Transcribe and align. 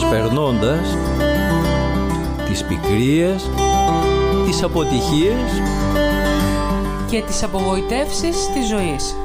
προσπερνώντας 0.00 0.96
τις 2.48 2.64
πικρίες, 2.64 3.50
τις 4.46 4.62
αποτυχίες 4.62 5.62
και 7.10 7.22
τις 7.26 7.42
απογοητεύσεις 7.42 8.36
της 8.54 8.68
ζωής. 8.68 9.16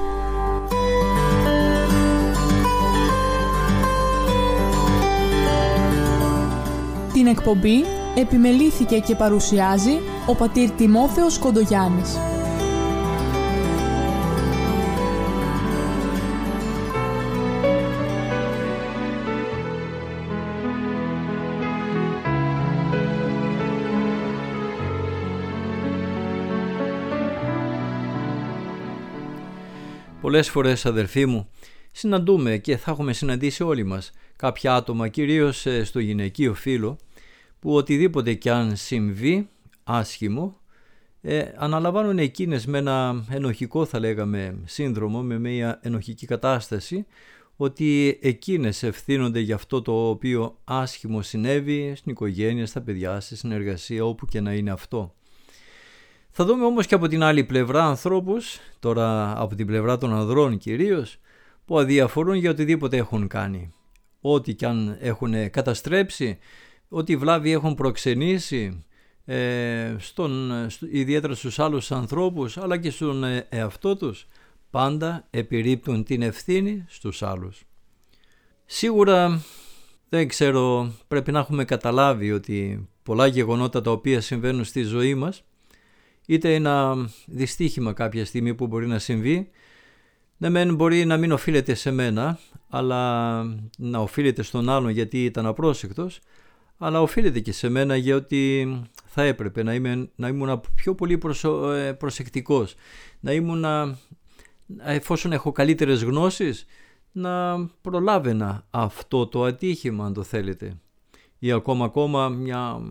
Την 7.13 7.27
εκπομπή 7.27 7.85
επιμελήθηκε 8.15 8.99
και 8.99 9.15
παρουσιάζει 9.15 9.99
ο 10.25 10.35
πατήρ 10.35 10.69
Τιμόθεος 10.69 11.38
Κοντογιάννης. 11.38 12.30
Πολλές 30.31 30.49
φορές 30.49 30.85
αδερφοί 30.85 31.26
μου 31.26 31.49
συναντούμε 31.91 32.58
και 32.58 32.77
θα 32.77 32.91
έχουμε 32.91 33.13
συναντήσει 33.13 33.63
όλοι 33.63 33.84
μας 33.84 34.12
κάποια 34.35 34.76
άτομα 34.76 35.08
κυρίως 35.08 35.66
ε, 35.66 35.84
στο 35.84 35.99
γυναικείο 35.99 36.53
φύλλο 36.53 36.98
που 37.59 37.73
οτιδήποτε 37.76 38.34
κι 38.34 38.49
αν 38.49 38.75
συμβεί 38.75 39.49
άσχημο 39.84 40.59
ε, 41.22 41.44
αναλαμβάνουν 41.55 42.20
εκείνες 42.20 42.66
με 42.66 42.77
ένα 42.77 43.25
ενοχικό 43.30 43.86
θα 43.86 43.99
λέγαμε 43.99 44.58
σύνδρομο, 44.66 45.22
με 45.22 45.39
μια 45.39 45.80
ενοχική 45.83 46.25
κατάσταση 46.25 47.05
ότι 47.55 48.20
εκείνες 48.22 48.83
ευθύνονται 48.83 49.39
για 49.39 49.55
αυτό 49.55 49.81
το 49.81 50.09
οποίο 50.09 50.58
άσχημο 50.64 51.22
συνέβη 51.22 51.94
στην 51.95 52.11
οικογένεια, 52.11 52.66
στα 52.66 52.81
παιδιά, 52.81 53.20
στη 53.20 53.36
συνεργασία, 53.36 54.05
όπου 54.05 54.25
και 54.25 54.42
να 54.42 54.53
είναι 54.53 54.72
αυτό. 54.72 55.14
Θα 56.33 56.45
δούμε 56.45 56.65
όμως 56.65 56.85
και 56.87 56.95
από 56.95 57.07
την 57.07 57.23
άλλη 57.23 57.43
πλευρά 57.43 57.85
ανθρώπους, 57.85 58.59
τώρα 58.79 59.39
από 59.41 59.55
την 59.55 59.65
πλευρά 59.65 59.97
των 59.97 60.13
ανδρών 60.13 60.57
κυρίως, 60.57 61.17
που 61.65 61.79
αδιαφορούν 61.79 62.35
για 62.35 62.49
οτιδήποτε 62.49 62.97
έχουν 62.97 63.27
κάνει. 63.27 63.73
Ό,τι 64.21 64.53
κι 64.53 64.65
αν 64.65 64.97
έχουν 64.99 65.49
καταστρέψει, 65.49 66.37
ό,τι 66.89 67.15
βλάβη 67.15 67.52
έχουν 67.52 67.75
προξενήσει, 67.75 68.83
ε, 69.25 69.95
στον, 69.97 70.52
ιδιαίτερα 70.91 71.35
στους 71.35 71.59
άλλους 71.59 71.91
ανθρώπους, 71.91 72.57
αλλά 72.57 72.77
και 72.77 72.89
στον 72.89 73.23
ε, 73.23 73.47
εαυτό 73.49 73.95
τους, 73.95 74.27
πάντα 74.69 75.27
επιρρύπτουν 75.29 76.03
την 76.03 76.21
ευθύνη 76.21 76.85
στους 76.87 77.23
άλλους. 77.23 77.63
Σίγουρα 78.65 79.41
δεν 80.09 80.27
ξέρω, 80.27 80.93
πρέπει 81.07 81.31
να 81.31 81.39
έχουμε 81.39 81.65
καταλάβει 81.65 82.31
ότι 82.31 82.89
πολλά 83.03 83.27
γεγονότα 83.27 83.81
τα 83.81 83.91
οποία 83.91 84.21
συμβαίνουν 84.21 84.63
στη 84.63 84.81
ζωή 84.81 85.15
μας 85.15 85.43
είτε 86.33 86.55
ένα 86.55 86.95
δυστύχημα 87.25 87.93
κάποια 87.93 88.25
στιγμή 88.25 88.55
που 88.55 88.67
μπορεί 88.67 88.87
να 88.87 88.99
συμβεί. 88.99 89.49
Ναι, 90.37 90.49
μεν 90.49 90.75
μπορεί 90.75 91.05
να 91.05 91.17
μην 91.17 91.31
οφείλεται 91.31 91.73
σε 91.73 91.91
μένα, 91.91 92.39
αλλά 92.69 93.43
να 93.77 93.99
οφείλεται 93.99 94.41
στον 94.41 94.69
άλλον 94.69 94.89
γιατί 94.89 95.25
ήταν 95.25 95.45
απρόσεκτος, 95.45 96.19
αλλά 96.77 97.02
οφείλεται 97.02 97.39
και 97.39 97.52
σε 97.52 97.69
μένα 97.69 97.95
γιατί 97.95 98.67
θα 99.05 99.23
έπρεπε 99.23 99.63
να, 99.63 99.73
είμαι, 99.73 100.09
να 100.15 100.27
ήμουν 100.27 100.61
πιο 100.75 100.95
πολύ 100.95 101.17
προσω, 101.17 101.71
ε, 101.71 101.93
προσεκτικός, 101.93 102.75
να 103.19 103.31
ήμουν, 103.31 103.65
εφόσον 104.77 105.31
έχω 105.31 105.52
καλύτερες 105.52 106.03
γνώσεις, 106.03 106.65
να 107.11 107.65
προλάβαινα 107.81 108.65
αυτό 108.69 109.27
το 109.27 109.43
ατύχημα 109.43 110.05
αν 110.05 110.14
το 110.14 110.23
θέλετε 110.23 110.77
ή 111.39 111.52
ακόμα 111.52 111.86
ακόμα 111.86 112.30
μια 112.30 112.81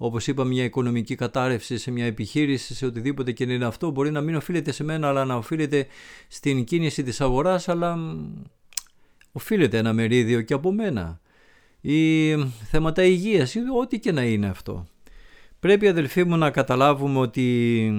όπως 0.00 0.26
είπα 0.26 0.44
μια 0.44 0.64
οικονομική 0.64 1.14
κατάρρευση 1.14 1.78
σε 1.78 1.90
μια 1.90 2.04
επιχείρηση, 2.04 2.74
σε 2.74 2.86
οτιδήποτε 2.86 3.32
και 3.32 3.44
είναι 3.44 3.64
αυτό, 3.64 3.90
μπορεί 3.90 4.10
να 4.10 4.20
μην 4.20 4.34
οφείλεται 4.34 4.72
σε 4.72 4.84
μένα 4.84 5.08
αλλά 5.08 5.24
να 5.24 5.34
οφείλεται 5.34 5.86
στην 6.28 6.64
κίνηση 6.64 7.02
της 7.02 7.20
αγοράς, 7.20 7.68
αλλά 7.68 7.98
οφείλεται 9.32 9.78
ένα 9.78 9.92
μερίδιο 9.92 10.42
και 10.42 10.54
από 10.54 10.72
μένα. 10.72 11.20
Ή 11.80 12.30
θέματα 12.70 13.04
υγείας 13.04 13.54
ή 13.54 13.58
ό,τι 13.80 13.98
και 13.98 14.12
να 14.12 14.22
είναι 14.22 14.46
αυτό. 14.46 14.86
Πρέπει 15.60 15.88
αδελφοί 15.88 16.24
μου 16.24 16.36
να 16.36 16.50
καταλάβουμε 16.50 17.18
ότι 17.18 17.92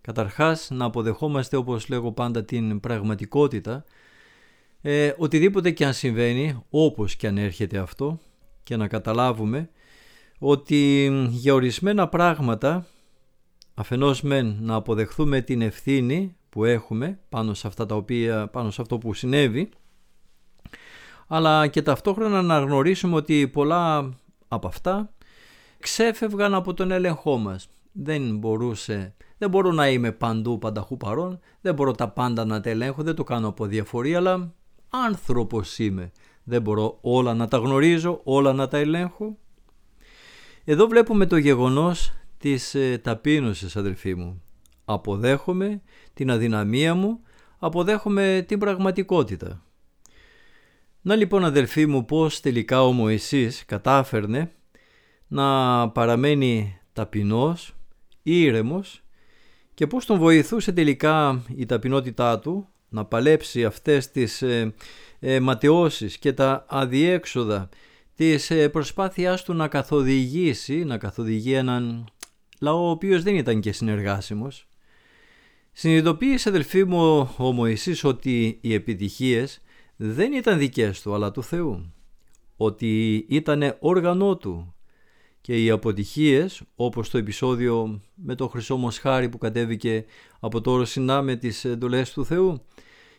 καταρχάς 0.00 0.68
να 0.70 0.84
αποδεχόμαστε 0.84 1.56
όπως 1.56 1.88
λέγω 1.88 2.12
πάντα 2.12 2.44
την 2.44 2.80
πραγματικότητα 2.80 3.84
ε, 4.80 5.12
οτιδήποτε 5.16 5.70
και 5.70 5.84
αν 5.84 5.92
συμβαίνει 5.92 6.62
όπως 6.70 7.16
και 7.16 7.26
αν 7.26 7.38
έρχεται 7.38 7.78
αυτό 7.78 8.18
και 8.62 8.76
να 8.76 8.88
καταλάβουμε 8.88 9.70
ότι 10.44 11.10
για 11.28 11.54
ορισμένα 11.54 12.08
πράγματα 12.08 12.86
αφενός 13.74 14.22
μεν 14.22 14.56
να 14.60 14.74
αποδεχθούμε 14.74 15.40
την 15.40 15.62
ευθύνη 15.62 16.36
που 16.48 16.64
έχουμε 16.64 17.18
πάνω 17.28 17.54
σε, 17.54 17.66
αυτά 17.66 17.86
τα 17.86 17.94
οποία, 17.94 18.48
πάνω 18.48 18.70
σε 18.70 18.82
αυτό 18.82 18.98
που 18.98 19.14
συνέβη 19.14 19.70
αλλά 21.26 21.66
και 21.66 21.82
ταυτόχρονα 21.82 22.42
να 22.42 22.58
γνωρίσουμε 22.58 23.16
ότι 23.16 23.48
πολλά 23.48 24.10
από 24.48 24.66
αυτά 24.66 25.12
ξέφευγαν 25.78 26.54
από 26.54 26.74
τον 26.74 26.90
έλεγχό 26.90 27.36
μας. 27.36 27.68
Δεν 27.92 28.38
μπορούσε, 28.38 29.14
δεν 29.38 29.50
μπορώ 29.50 29.72
να 29.72 29.88
είμαι 29.88 30.12
παντού 30.12 30.58
πανταχού 30.58 30.96
παρόν, 30.96 31.40
δεν 31.60 31.74
μπορώ 31.74 31.92
τα 31.92 32.08
πάντα 32.08 32.44
να 32.44 32.60
τα 32.60 32.70
ελέγχω, 32.70 33.02
δεν 33.02 33.14
το 33.14 33.24
κάνω 33.24 33.48
από 33.48 33.66
διαφορία, 33.66 34.18
αλλά 34.18 34.54
άνθρωπος 34.88 35.78
είμαι. 35.78 36.12
Δεν 36.44 36.62
μπορώ 36.62 36.98
όλα 37.00 37.34
να 37.34 37.48
τα 37.48 37.56
γνωρίζω, 37.56 38.20
όλα 38.24 38.52
να 38.52 38.68
τα 38.68 38.78
ελέγχω. 38.78 39.36
Εδώ 40.64 40.86
βλέπουμε 40.86 41.26
το 41.26 41.36
γεγονός 41.36 42.12
της 42.38 42.74
ε, 42.74 42.98
ταπείνωσης 42.98 43.76
αδελφοί 43.76 44.14
μου. 44.14 44.42
Αποδέχομαι 44.84 45.82
την 46.14 46.30
αδυναμία 46.30 46.94
μου, 46.94 47.20
αποδέχομαι 47.58 48.44
την 48.48 48.58
πραγματικότητα. 48.58 49.62
Να 51.00 51.14
λοιπόν 51.16 51.44
αδελφοί 51.44 51.86
μου 51.86 52.04
πώς 52.04 52.40
τελικά 52.40 52.82
ο 52.82 52.92
Μωυσής 52.92 53.64
κατάφερνε 53.64 54.52
να 55.28 55.88
παραμένει 55.90 56.78
ταπεινός, 56.92 57.74
ήρεμος 58.22 59.02
και 59.74 59.86
πώς 59.86 60.06
τον 60.06 60.18
βοηθούσε 60.18 60.72
τελικά 60.72 61.42
η 61.56 61.66
ταπεινότητά 61.66 62.38
του 62.38 62.68
να 62.88 63.04
παλέψει 63.04 63.64
αυτές 63.64 64.10
τις 64.10 64.42
ε, 64.42 64.74
ε 65.20 65.40
ματαιώσεις 65.40 66.18
και 66.18 66.32
τα 66.32 66.64
αδιέξοδα 66.68 67.68
της 68.14 68.50
ε, 68.50 68.68
προσπάθειάς 68.68 69.42
του 69.42 69.54
να 69.54 69.68
καθοδηγήσει, 69.68 70.84
να 70.84 70.98
καθοδηγεί 70.98 71.52
έναν 71.52 72.08
λαό 72.60 72.86
ο 72.86 72.90
οποίος 72.90 73.22
δεν 73.22 73.34
ήταν 73.34 73.60
και 73.60 73.72
συνεργάσιμος. 73.72 74.66
Συνειδητοποίησε 75.72 76.48
αδελφοί 76.48 76.84
μου 76.84 77.34
ο 77.36 77.52
Μωυσής 77.52 78.04
ότι 78.04 78.58
οι 78.60 78.74
επιτυχίες 78.74 79.60
δεν 79.96 80.32
ήταν 80.32 80.58
δικές 80.58 81.02
του 81.02 81.14
αλλά 81.14 81.30
του 81.30 81.42
Θεού. 81.42 81.92
Ότι 82.56 83.24
ήταν 83.28 83.76
όργανό 83.80 84.36
του 84.36 84.74
και 85.40 85.64
οι 85.64 85.70
αποτυχίες 85.70 86.62
όπως 86.74 87.10
το 87.10 87.18
επεισόδιο 87.18 88.00
με 88.14 88.34
το 88.34 88.48
χρυσό 88.48 88.76
μοσχάρι 88.76 89.28
που 89.28 89.38
κατέβηκε 89.38 90.04
από 90.40 90.60
το 90.60 90.76
Ρωσινά 90.76 91.22
με 91.22 91.36
τις 91.36 91.64
εντολές 91.64 92.12
του 92.12 92.24
Θεού 92.24 92.62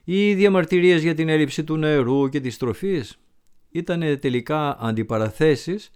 ή 0.04 0.30
οι 0.30 0.36
διαμαρτυρίες 0.36 1.02
για 1.02 1.14
την 1.14 1.30
έλλειψη 1.30 1.64
του 1.64 1.78
νερού 1.78 2.30
και 2.30 2.40
της 2.40 2.58
τροφής 2.58 3.18
ήταν 3.74 4.20
τελικά 4.20 4.78
αντιπαραθέσεις 4.80 5.92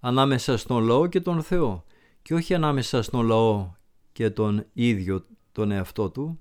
ανάμεσα 0.00 0.56
στον 0.56 0.84
λαό 0.84 1.06
και 1.06 1.20
τον 1.20 1.42
Θεό 1.42 1.84
και 2.22 2.34
όχι 2.34 2.54
ανάμεσα 2.54 3.02
στον 3.02 3.26
λαό 3.26 3.70
και 4.12 4.30
τον 4.30 4.64
ίδιο 4.72 5.26
τον 5.52 5.70
εαυτό 5.70 6.10
του. 6.10 6.40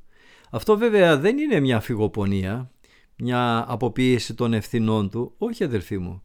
Αυτό 0.52 0.78
βέβαια 0.78 1.18
δεν 1.18 1.38
είναι 1.38 1.60
μια 1.60 1.80
φυγοπονία, 1.80 2.72
μια 3.18 3.66
αποποίηση 3.68 4.34
των 4.34 4.54
ευθυνών 4.54 5.10
του, 5.10 5.34
όχι 5.38 5.64
αδελφοί 5.64 5.98
μου. 5.98 6.22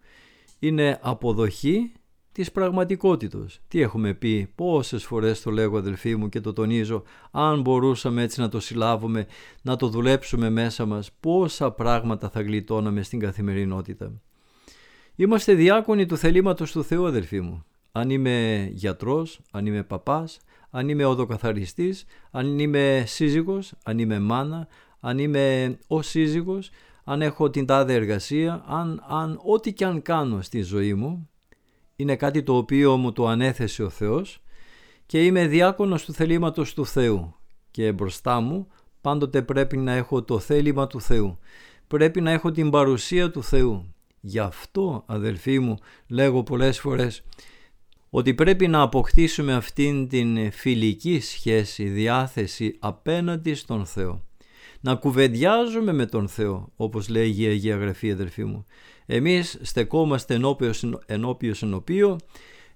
Είναι 0.58 0.98
αποδοχή 1.02 1.92
της 2.32 2.52
πραγματικότητος. 2.52 3.60
Τι 3.68 3.80
έχουμε 3.80 4.14
πει, 4.14 4.52
πόσες 4.54 5.04
φορές 5.04 5.42
το 5.42 5.50
λέγω 5.50 5.78
αδελφοί 5.78 6.16
μου 6.16 6.28
και 6.28 6.40
το 6.40 6.52
τονίζω, 6.52 7.02
αν 7.30 7.60
μπορούσαμε 7.60 8.22
έτσι 8.22 8.40
να 8.40 8.48
το 8.48 8.60
συλλάβουμε, 8.60 9.26
να 9.62 9.76
το 9.76 9.88
δουλέψουμε 9.88 10.50
μέσα 10.50 10.86
μας, 10.86 11.12
πόσα 11.20 11.70
πράγματα 11.70 12.28
θα 12.30 12.40
γλιτώναμε 12.40 13.02
στην 13.02 13.20
καθημερινότητα. 13.20 14.20
Είμαστε 15.18 15.54
διάκονοι 15.54 16.06
του 16.06 16.16
θελήματος 16.16 16.72
του 16.72 16.84
Θεού 16.84 17.06
αδελφοί 17.06 17.40
μου. 17.40 17.64
Αν 17.92 18.10
είμαι 18.10 18.68
γιατρός, 18.72 19.40
αν 19.50 19.66
είμαι 19.66 19.82
παπάς, 19.82 20.38
αν 20.70 20.88
είμαι 20.88 21.04
οδοκαθαριστής, 21.04 22.04
αν 22.30 22.58
είμαι 22.58 23.04
σύζυγος, 23.06 23.72
αν 23.84 23.98
είμαι 23.98 24.18
μάνα, 24.18 24.68
αν 25.00 25.18
είμαι 25.18 25.78
ο 25.86 26.02
σύζυγος, 26.02 26.70
αν 27.04 27.22
έχω 27.22 27.50
την 27.50 27.66
τάδε 27.66 27.94
εργασία, 27.94 28.64
αν, 28.66 29.04
αν 29.08 29.40
ό,τι 29.44 29.72
και 29.72 29.84
αν 29.84 30.02
κάνω 30.02 30.42
στη 30.42 30.62
ζωή 30.62 30.94
μου, 30.94 31.28
είναι 31.96 32.16
κάτι 32.16 32.42
το 32.42 32.56
οποίο 32.56 32.96
μου 32.96 33.12
το 33.12 33.26
ανέθεσε 33.26 33.82
ο 33.82 33.88
Θεός 33.88 34.42
και 35.06 35.24
είμαι 35.24 35.46
διάκονος 35.46 36.04
του 36.04 36.12
θελήματος 36.12 36.74
του 36.74 36.86
Θεού 36.86 37.34
και 37.70 37.92
μπροστά 37.92 38.40
μου 38.40 38.66
πάντοτε 39.00 39.42
πρέπει 39.42 39.76
να 39.76 39.92
έχω 39.92 40.22
το 40.22 40.38
θέλημα 40.38 40.86
του 40.86 41.00
Θεού. 41.00 41.38
Πρέπει 41.86 42.20
να 42.20 42.30
έχω 42.30 42.50
την 42.50 42.70
παρουσία 42.70 43.30
του 43.30 43.42
Θεού 43.42 43.95
Γι' 44.28 44.38
αυτό 44.38 45.02
αδελφοί 45.06 45.58
μου 45.58 45.78
λέγω 46.08 46.42
πολλές 46.42 46.80
φορές 46.80 47.22
ότι 48.10 48.34
πρέπει 48.34 48.68
να 48.68 48.80
αποκτήσουμε 48.80 49.54
αυτήν 49.54 50.08
την 50.08 50.52
φιλική 50.52 51.20
σχέση, 51.20 51.84
διάθεση 51.84 52.76
απέναντι 52.78 53.54
στον 53.54 53.86
Θεό. 53.86 54.22
Να 54.80 54.94
κουβεντιάζουμε 54.94 55.92
με 55.92 56.06
τον 56.06 56.28
Θεό, 56.28 56.72
όπως 56.76 57.08
λέει 57.08 57.34
η 57.38 57.46
Αγία 57.46 57.76
Γραφή 57.76 58.10
αδελφοί 58.10 58.44
μου. 58.44 58.66
Εμείς 59.06 59.58
στεκόμαστε 59.62 60.34
ενώπιος, 60.34 60.84
ενώπιος 61.06 61.62
ενωπίο, 61.62 62.18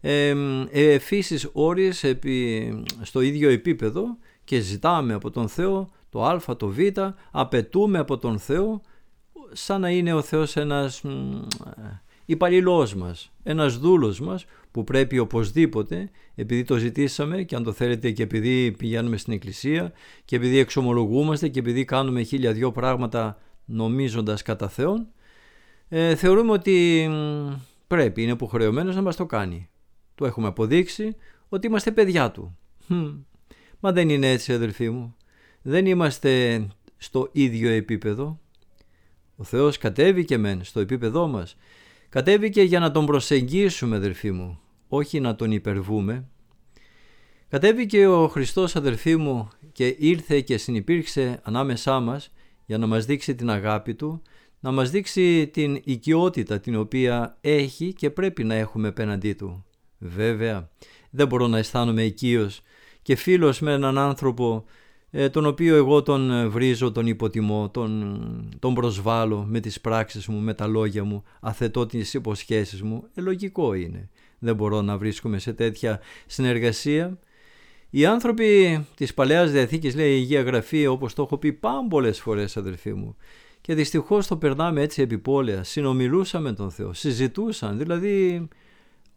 ε, 0.01 0.35
εφήσεις 0.73 1.49
όριες 1.53 2.05
επί, 2.05 2.85
στο 3.03 3.21
ίδιο 3.21 3.51
επίπεδο 3.51 4.05
και 4.45 4.61
ζητάμε 4.61 5.15
από 5.15 5.31
τον 5.31 5.49
Θεό 5.49 5.89
το 6.11 6.25
α, 6.25 6.57
το 6.57 6.69
β, 6.69 6.79
απαιτούμε 7.31 7.99
από 7.99 8.19
τον 8.19 8.39
Θεό 8.39 8.81
σαν 9.53 9.81
να 9.81 9.91
είναι 9.91 10.13
ο 10.13 10.23
Θεός 10.23 10.57
ένας 10.57 11.03
υπαλληλός 12.25 12.95
μας, 12.95 13.33
ένας 13.43 13.79
δούλος 13.79 14.21
μας 14.21 14.45
που 14.71 14.85
πρέπει 14.85 15.19
οπωσδήποτε, 15.19 16.11
επειδή 16.35 16.65
το 16.65 16.77
ζητήσαμε 16.77 17.43
και 17.43 17.57
αν 17.57 17.63
το 17.63 17.73
θέλετε 17.73 18.11
και 18.11 18.23
επειδή 18.23 18.75
πηγαίνουμε 18.79 19.17
στην 19.17 19.33
εκκλησία 19.33 19.93
και 20.25 20.37
επειδή 20.37 20.59
εξομολογούμαστε 20.59 21.49
και 21.49 21.59
επειδή 21.59 21.85
κάνουμε 21.85 22.23
χίλια 22.23 22.53
δυο 22.53 22.73
πράγματα 22.73 23.39
νομίζοντας 23.65 24.43
κατά 24.43 24.69
Θεόν, 24.69 25.07
ε, 25.89 26.15
θεωρούμε 26.15 26.53
ότι 26.53 27.09
πρέπει, 27.87 28.23
είναι 28.23 28.33
υποχρεωμένος 28.33 28.95
να 28.95 29.03
μας 29.03 29.17
το 29.17 29.27
κάνει. 29.27 29.69
Το 30.15 30.27
έχουμε 30.27 30.47
αποδείξει 30.47 31.17
ότι 31.49 31.67
είμαστε 31.67 31.91
παιδιά 31.91 32.31
του. 32.31 32.59
Μα 33.81 33.93
δεν 33.93 34.09
είναι 34.09 34.31
έτσι 34.31 34.53
αδελφοί 34.53 34.91
μου. 34.91 35.17
Δεν 35.63 35.87
είμαστε 35.87 36.67
στο 36.97 37.29
ίδιο 37.33 37.71
επίπεδο. 37.71 38.41
Ο 39.41 39.45
Θεός 39.45 39.79
κατέβηκε 39.79 40.39
μεν 40.39 40.65
στο 40.65 40.81
επίπεδό 40.81 41.27
μας. 41.27 41.57
Κατέβηκε 42.09 42.63
για 42.63 42.79
να 42.79 42.91
τον 42.91 43.07
προσεγγίσουμε 43.07 43.97
αδελφοί 43.97 44.31
μου, 44.31 44.61
όχι 44.89 45.21
να 45.21 45.35
τον 45.35 45.53
υπερβούμε. 45.53 46.29
Κατέβηκε 47.49 48.07
ο 48.07 48.29
Χριστός 48.29 48.77
αδελφοί 48.77 49.17
μου 49.17 49.49
και 49.73 49.97
ήρθε 49.99 50.41
και 50.41 50.57
συνυπήρξε 50.57 51.41
ανάμεσά 51.43 52.01
μας 52.01 52.33
για 52.67 52.79
να 52.79 52.87
μας 52.87 53.05
δείξει 53.05 53.35
την 53.35 53.51
αγάπη 53.51 53.95
Του, 53.95 54.23
να 54.61 54.71
μας 54.71 54.91
δείξει 54.91 55.47
την 55.53 55.81
οικειότητα 55.85 56.61
την 56.61 56.77
οποία 56.77 57.37
έχει 57.41 57.93
και 57.93 58.11
πρέπει 58.11 58.45
να 58.45 58.55
έχουμε 58.55 58.89
απέναντί 58.89 59.33
Του. 59.33 59.65
Βέβαια, 59.99 60.71
δεν 61.11 61.27
μπορώ 61.27 61.47
να 61.47 61.59
αισθάνομαι 61.59 62.05
οικείος 62.05 62.61
και 63.03 63.17
φίλος 63.17 63.61
με 63.61 63.73
έναν 63.73 63.99
άνθρωπο 63.99 64.65
ε, 64.67 64.71
τον 65.31 65.47
οποίο 65.47 65.77
εγώ 65.77 66.03
τον 66.03 66.31
ε, 66.31 66.47
βρίζω, 66.49 66.93
τον 66.93 67.07
υποτιμώ, 67.07 67.71
τον, 67.71 68.49
τον 68.59 68.75
προσβάλλω 68.75 69.45
με 69.49 69.61
τις 69.61 69.81
πράξεις 69.81 70.27
μου, 70.27 70.39
με 70.39 70.55
τα 70.55 70.67
λόγια 70.67 71.05
μου, 71.05 71.25
αθετώ 71.41 71.87
τις 71.87 72.15
υποσχέσεις 72.15 72.83
μου, 72.83 73.05
ε, 73.15 73.21
λογικό 73.21 73.75
είναι. 73.75 74.09
Δεν 74.39 74.55
μπορώ 74.55 74.83
να 74.83 74.99
βρίσκομαι 74.99 75.39
σε 75.39 75.53
τέτοια 75.53 76.01
συνεργασία. 76.27 77.19
Οι 77.91 78.07
άνθρωποι 78.07 78.81
της 78.95 79.15
Παλαιάς 79.15 79.53
Διαθήκης, 79.53 79.95
λέει 79.95 80.11
η 80.11 80.21
Αγία 80.21 80.43
Γραφή, 80.43 80.87
όπως 80.87 81.15
το 81.15 81.23
έχω 81.23 81.37
πει 81.37 81.53
πάμπολες 81.53 82.21
φορές 82.21 82.57
αδελφοί 82.57 82.93
μου, 82.93 83.17
και 83.61 83.75
δυστυχώς 83.75 84.27
το 84.27 84.37
περνάμε 84.37 84.83
έτσι 84.83 85.03
επιπόλαια, 85.03 85.65
συνομιλούσαμε 85.65 86.49
με 86.49 86.57
τον 86.57 86.71
Θεό, 86.71 86.93
συζητούσαν, 86.93 87.79
δηλαδή 87.79 88.49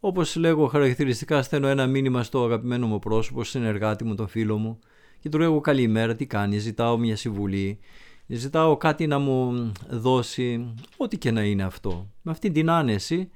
όπως 0.00 0.36
λέγω 0.36 0.66
χαρακτηριστικά 0.66 1.42
στέλνω 1.42 1.68
ένα 1.68 1.86
μήνυμα 1.86 2.22
στο 2.22 2.44
αγαπημένο 2.44 2.86
μου 2.86 2.98
πρόσωπο, 2.98 3.44
συνεργάτη 3.44 4.04
μου, 4.04 4.14
τον 4.14 4.28
φίλο 4.28 4.56
μου, 4.56 4.78
και 5.24 5.30
του 5.30 5.38
λέω 5.38 5.60
καλημέρα, 5.60 6.14
τι 6.14 6.26
κάνεις, 6.26 6.62
ζητάω 6.62 6.98
μια 6.98 7.16
συμβουλή, 7.16 7.78
ζητάω 8.26 8.76
κάτι 8.76 9.06
να 9.06 9.18
μου 9.18 9.72
δώσει, 9.90 10.74
ό,τι 10.96 11.18
και 11.18 11.30
να 11.30 11.42
είναι 11.42 11.62
αυτό. 11.62 12.10
Με 12.22 12.30
αυτή 12.30 12.50
την 12.50 12.70
άνεση 12.70 13.30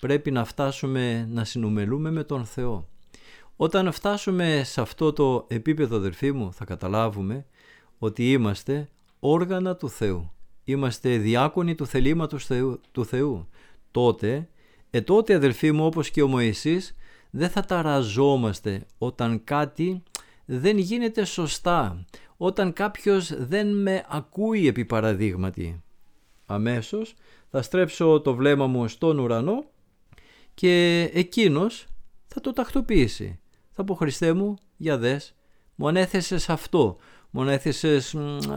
πρέπει 0.00 0.30
να 0.30 0.44
φτάσουμε 0.44 1.28
να 1.30 1.44
συνομιλούμε 1.44 2.10
με 2.10 2.24
τον 2.24 2.44
Θεό. 2.44 2.88
Όταν 3.56 3.92
φτάσουμε 3.92 4.62
σε 4.64 4.80
αυτό 4.80 5.12
το 5.12 5.46
επίπεδο 5.48 5.96
αδερφοί 5.96 6.32
μου 6.32 6.52
θα 6.52 6.64
καταλάβουμε 6.64 7.46
ότι 7.98 8.32
είμαστε 8.32 8.88
όργανα 9.18 9.76
του 9.76 9.88
Θεού. 9.88 10.32
Είμαστε 10.64 11.16
διάκονοι 11.16 11.74
του 11.74 11.86
θελήματος 11.86 12.48
του 12.92 13.04
Θεού. 13.04 13.48
Τότε, 13.90 14.48
ε 14.90 15.00
τότε 15.00 15.34
αδερφοί 15.34 15.72
μου 15.72 15.86
όπως 15.86 16.10
και 16.10 16.22
ο 16.22 16.28
Μωυσής 16.28 16.96
δεν 17.30 17.48
θα 17.48 17.64
ταραζόμαστε 17.64 18.86
όταν 18.98 19.44
κάτι 19.44 20.02
δεν 20.44 20.78
γίνεται 20.78 21.24
σωστά 21.24 22.04
όταν 22.36 22.72
κάποιος 22.72 23.46
δεν 23.46 23.76
με 23.76 24.04
ακούει 24.08 24.66
επί 24.66 24.84
παραδείγματι. 24.84 25.82
Αμέσως 26.46 27.14
θα 27.50 27.62
στρέψω 27.62 28.20
το 28.20 28.34
βλέμμα 28.34 28.66
μου 28.66 28.88
στον 28.88 29.18
ουρανό 29.18 29.64
και 30.54 31.02
εκείνος 31.12 31.86
θα 32.26 32.40
το 32.40 32.52
τακτοποιήσει. 32.52 33.38
Θα 33.70 33.84
πω 33.84 33.94
Χριστέ 33.94 34.32
μου, 34.32 34.56
για 34.76 34.98
δες, 34.98 35.34
μου 35.74 35.88
ανέθεσες 35.88 36.48
αυτό, 36.48 36.96
μου 37.30 37.40
ανέθεσες 37.40 38.14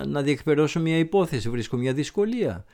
να 0.07 0.21
διεκπαιρώσω 0.21 0.79
μια 0.79 0.97
υπόθεση, 0.97 1.49
βρίσκω 1.49 1.77
μια 1.77 1.93
δυσκολία. 1.93 2.65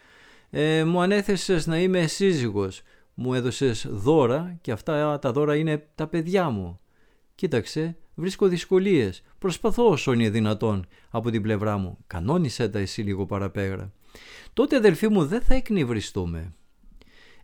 Ε, 0.49 0.83
μου 0.83 1.01
ανέθεσες 1.01 1.67
να 1.67 1.79
είμαι 1.79 2.07
σύζυγος, 2.07 2.81
μου 3.13 3.33
έδωσες 3.33 3.87
δώρα 3.89 4.57
και 4.61 4.71
αυτά 4.71 5.19
τα 5.19 5.31
δώρα 5.31 5.55
είναι 5.55 5.87
τα 5.95 6.07
παιδιά 6.07 6.49
μου. 6.49 6.79
Κοίταξε, 7.35 7.97
Βρίσκω 8.15 8.47
δυσκολίες. 8.47 9.23
Προσπαθώ 9.37 9.89
όσο 9.89 10.13
είναι 10.13 10.29
δυνατόν 10.29 10.85
από 11.09 11.31
την 11.31 11.41
πλευρά 11.41 11.77
μου. 11.77 11.97
Κανόνισε 12.07 12.69
τα 12.69 12.79
εσύ 12.79 13.01
λίγο 13.01 13.25
παραπέρα. 13.25 13.91
Τότε 14.53 14.75
αδελφοί 14.75 15.07
μου 15.07 15.25
δεν 15.25 15.41
θα 15.41 15.55
εκνευριστούμε. 15.55 16.53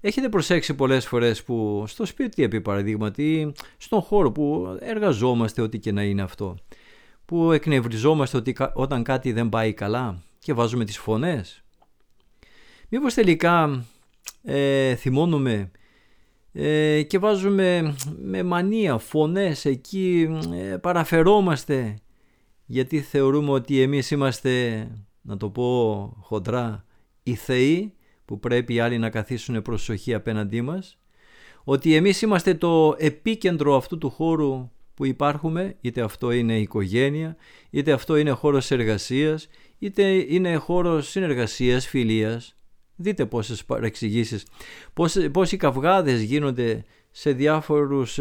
Έχετε 0.02 0.30
προσέξει 0.30 0.74
πολλές 0.74 1.08
φορές 1.08 1.44
που 1.44 1.84
στο 1.88 2.06
σπίτι 2.06 2.44
επί 2.44 2.62
παραδείγματι 2.62 3.52
στον 3.78 4.02
χώρο 4.02 4.32
που 4.32 4.78
εργαζόμαστε 4.80 5.62
ό,τι 5.62 5.80
και 5.80 5.92
να 5.92 6.04
είναι 6.04 6.22
αυτό 6.22 6.58
που 7.26 7.52
εκνευριζόμαστε 7.52 8.38
ότι 8.38 8.56
όταν 8.74 9.04
κάτι 9.04 9.32
δεν 9.32 9.50
πάει 9.50 9.74
καλά 9.74 10.22
και 10.40 10.54
βάζουμε 10.54 10.86
τις 10.86 10.98
φωνές. 10.98 11.64
Μήπως 12.90 13.14
τελικά 13.14 13.86
ε, 14.44 14.96
θυμώνουμε 14.96 15.72
ε, 16.52 17.02
και 17.02 17.20
βάζουμε 17.20 17.96
με 18.22 18.44
μανία 18.44 18.98
φωνές 18.98 19.66
εκεί, 19.66 20.30
ε, 20.54 20.78
παραφερόμαστε 20.78 21.96
γιατί 22.66 23.02
θεωρούμε 23.02 23.52
ότι 23.52 23.82
εμείς 23.82 24.12
είμαστε, 24.12 24.88
να 25.22 25.38
το 25.38 25.50
πω 25.50 26.18
χοντρά, 26.20 26.86
οι 27.24 27.36
θεοί 27.36 27.94
που 28.26 28.40
πρέπει 28.40 28.74
οι 28.74 28.80
άλλοι 28.80 28.98
να 28.98 29.10
καθίσουν 29.10 29.62
προσοχή 29.62 30.14
απέναντί 30.14 30.62
μας, 30.62 30.98
ότι 31.64 31.96
εμείς 31.96 32.22
είμαστε 32.22 32.54
το 32.54 32.96
επίκεντρο 32.98 33.76
αυτού 33.76 33.98
του 33.98 34.10
χώρου 34.10 34.70
που 34.94 35.06
υπάρχουμε, 35.06 35.76
είτε 35.82 36.02
αυτό 36.02 36.32
είναι 36.32 36.60
οικογένεια, 36.60 37.36
είτε 37.70 37.92
αυτό 37.92 38.16
είναι 38.16 38.32
χώρος 38.32 38.72
εργασίας, 38.72 39.48
είτε 39.80 40.04
είναι 40.34 40.56
χώρος 40.56 41.10
συνεργασίας, 41.10 41.88
φιλίας, 41.88 42.56
Δείτε 43.02 43.26
πόσες 43.26 43.66
παρεξηγήσεις, 43.66 44.46
πόσοι 45.32 45.58
καυγάδες 45.58 46.22
γίνονται 46.22 46.86
σε 47.12 47.32
διάφορους, 47.32 48.20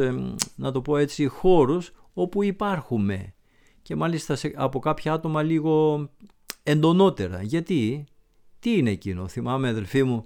να 0.57 0.73
το 0.73 0.81
πω 0.83 0.97
έτσι, 0.97 1.27
χώρους 1.27 1.93
όπου 2.13 2.43
υπάρχουμε 2.43 3.35
και 3.83 3.97
μάλιστα 3.97 4.37
από 4.55 4.79
κάποια 4.79 5.13
άτομα 5.13 5.43
λίγο 5.43 6.09
εντονότερα. 6.63 7.43
Γιατί, 7.43 8.05
τι 8.59 8.77
είναι 8.77 8.91
εκείνο, 8.91 9.29
θυμάμαι 9.29 9.69
αδελφοί 9.69 10.03
μου, 10.03 10.25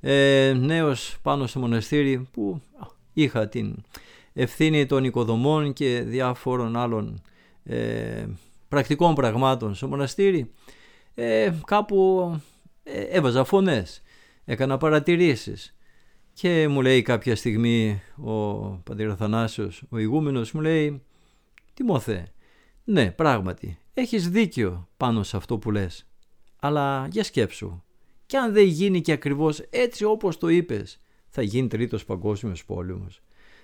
ε, 0.00 0.52
νέος 0.56 1.16
πάνω 1.22 1.46
στο 1.46 1.58
μοναστήρι 1.58 2.28
που 2.30 2.60
είχα 3.12 3.48
την 3.48 3.76
ευθύνη 4.32 4.86
των 4.86 5.04
οικοδομών 5.04 5.72
και 5.72 6.02
διάφορων 6.06 6.76
άλλων 6.76 7.22
ε, 7.64 8.26
πρακτικών 8.68 9.14
πραγμάτων 9.14 9.74
στο 9.74 9.88
μοναστήρι, 9.88 10.50
ε, 11.14 11.52
κάπου 11.66 12.30
ε, 12.34 12.40
έβαζα 13.10 13.44
φωνές, 13.44 14.02
έκανα 14.44 14.76
παρατηρήσεις 14.76 15.76
και 16.32 16.68
μου 16.68 16.82
λέει 16.82 17.02
κάποια 17.02 17.36
στιγμή 17.36 18.02
ο 18.16 18.60
πατήρ 18.68 19.10
Αθανάσιος, 19.10 19.82
ο 19.88 19.98
ηγούμενος 19.98 20.52
μου 20.52 20.60
λέει 20.60 21.02
«Τιμόθε, 21.74 22.32
ναι 22.84 23.10
πράγματι 23.10 23.78
έχεις 23.94 24.28
δίκιο 24.28 24.88
πάνω 24.96 25.22
σε 25.22 25.36
αυτό 25.36 25.58
που 25.58 25.70
λες, 25.70 26.06
αλλά 26.56 27.06
για 27.10 27.24
σκέψου, 27.24 27.82
και 28.26 28.36
αν 28.36 28.52
δεν 28.52 28.64
γίνει 28.64 29.00
και 29.00 29.12
ακριβώς 29.12 29.58
έτσι 29.58 30.04
όπως 30.04 30.38
το 30.38 30.48
είπες, 30.48 31.00
θα 31.28 31.42
γίνει 31.42 31.68
τρίτος 31.68 32.04
παγκόσμιος 32.04 32.64
πόλεμος. 32.64 33.22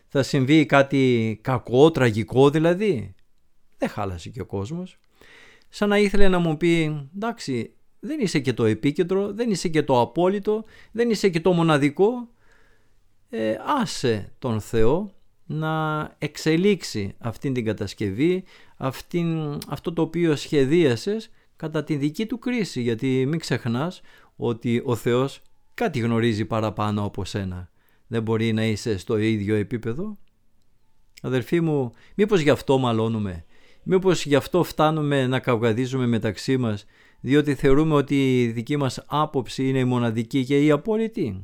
Θα 0.09 0.23
συμβεί 0.23 0.67
κάτι 0.67 1.39
κακό, 1.43 1.91
τραγικό 1.91 2.51
δηλαδή. 2.51 3.15
Δεν 3.79 3.89
χάλασε 3.89 4.29
και 4.29 4.41
ο 4.41 4.45
κόσμος. 4.45 4.99
Σαν 5.69 5.89
να 5.89 5.99
ήθελε 5.99 6.29
να 6.29 6.39
μου 6.39 6.57
πει, 6.57 7.09
εντάξει, 7.15 7.73
δεν 8.07 8.21
είσαι 8.21 8.39
και 8.39 8.53
το 8.53 8.65
επίκεντρο, 8.65 9.33
δεν 9.33 9.51
είσαι 9.51 9.69
και 9.69 9.83
το 9.83 10.01
απόλυτο, 10.01 10.65
δεν 10.93 11.11
είσαι 11.11 11.29
και 11.29 11.41
το 11.41 11.53
μοναδικό. 11.53 12.29
Ε, 13.31 13.55
άσε 13.81 14.33
τον 14.39 14.61
Θεό 14.61 15.11
να 15.47 16.03
εξελίξει 16.19 17.15
αυτήν 17.19 17.55
την 17.55 17.65
κατασκευή, 17.65 18.45
αυτήν, 18.77 19.59
αυτό 19.69 19.93
το 19.93 20.03
οποίο 20.03 20.37
σχεδίασες 20.37 21.31
κατά 21.57 21.85
τη 21.85 21.97
δική 21.97 22.27
του 22.27 22.39
κρίση. 22.39 22.81
Γιατί 22.81 23.25
μην 23.29 23.39
ξεχνάς 23.39 24.01
ότι 24.37 24.83
ο 24.85 24.95
Θεός 24.95 25.43
κάτι 25.75 25.99
γνωρίζει 25.99 26.45
παραπάνω 26.45 27.05
από 27.05 27.25
σένα. 27.25 27.71
Δεν 28.07 28.23
μπορεί 28.23 28.53
να 28.53 28.65
είσαι 28.65 28.99
στο 28.99 29.17
ίδιο 29.17 29.55
επίπεδο. 29.55 30.19
Αδερφοί 31.23 31.61
μου, 31.61 31.93
μήπως 32.15 32.41
γι' 32.41 32.51
αυτό 32.51 32.79
μαλώνουμε; 32.79 33.45
Μήπως 33.89 34.27
γι' 34.27 34.35
αυτό 34.35 34.63
φτάνουμε 34.63 35.27
να 35.27 35.39
καυγαδίζουμε 35.39 36.07
μεταξύ 36.07 36.57
μας, 36.57 36.87
διότι 37.21 37.55
θεωρούμε 37.55 37.95
ότι 37.95 38.43
η 38.43 38.47
δική 38.47 38.77
μας 38.77 39.05
άποψη 39.07 39.69
είναι 39.69 39.79
η 39.79 39.85
μοναδική 39.85 40.45
και 40.45 40.65
η 40.65 40.71
απόλυτη. 40.71 41.43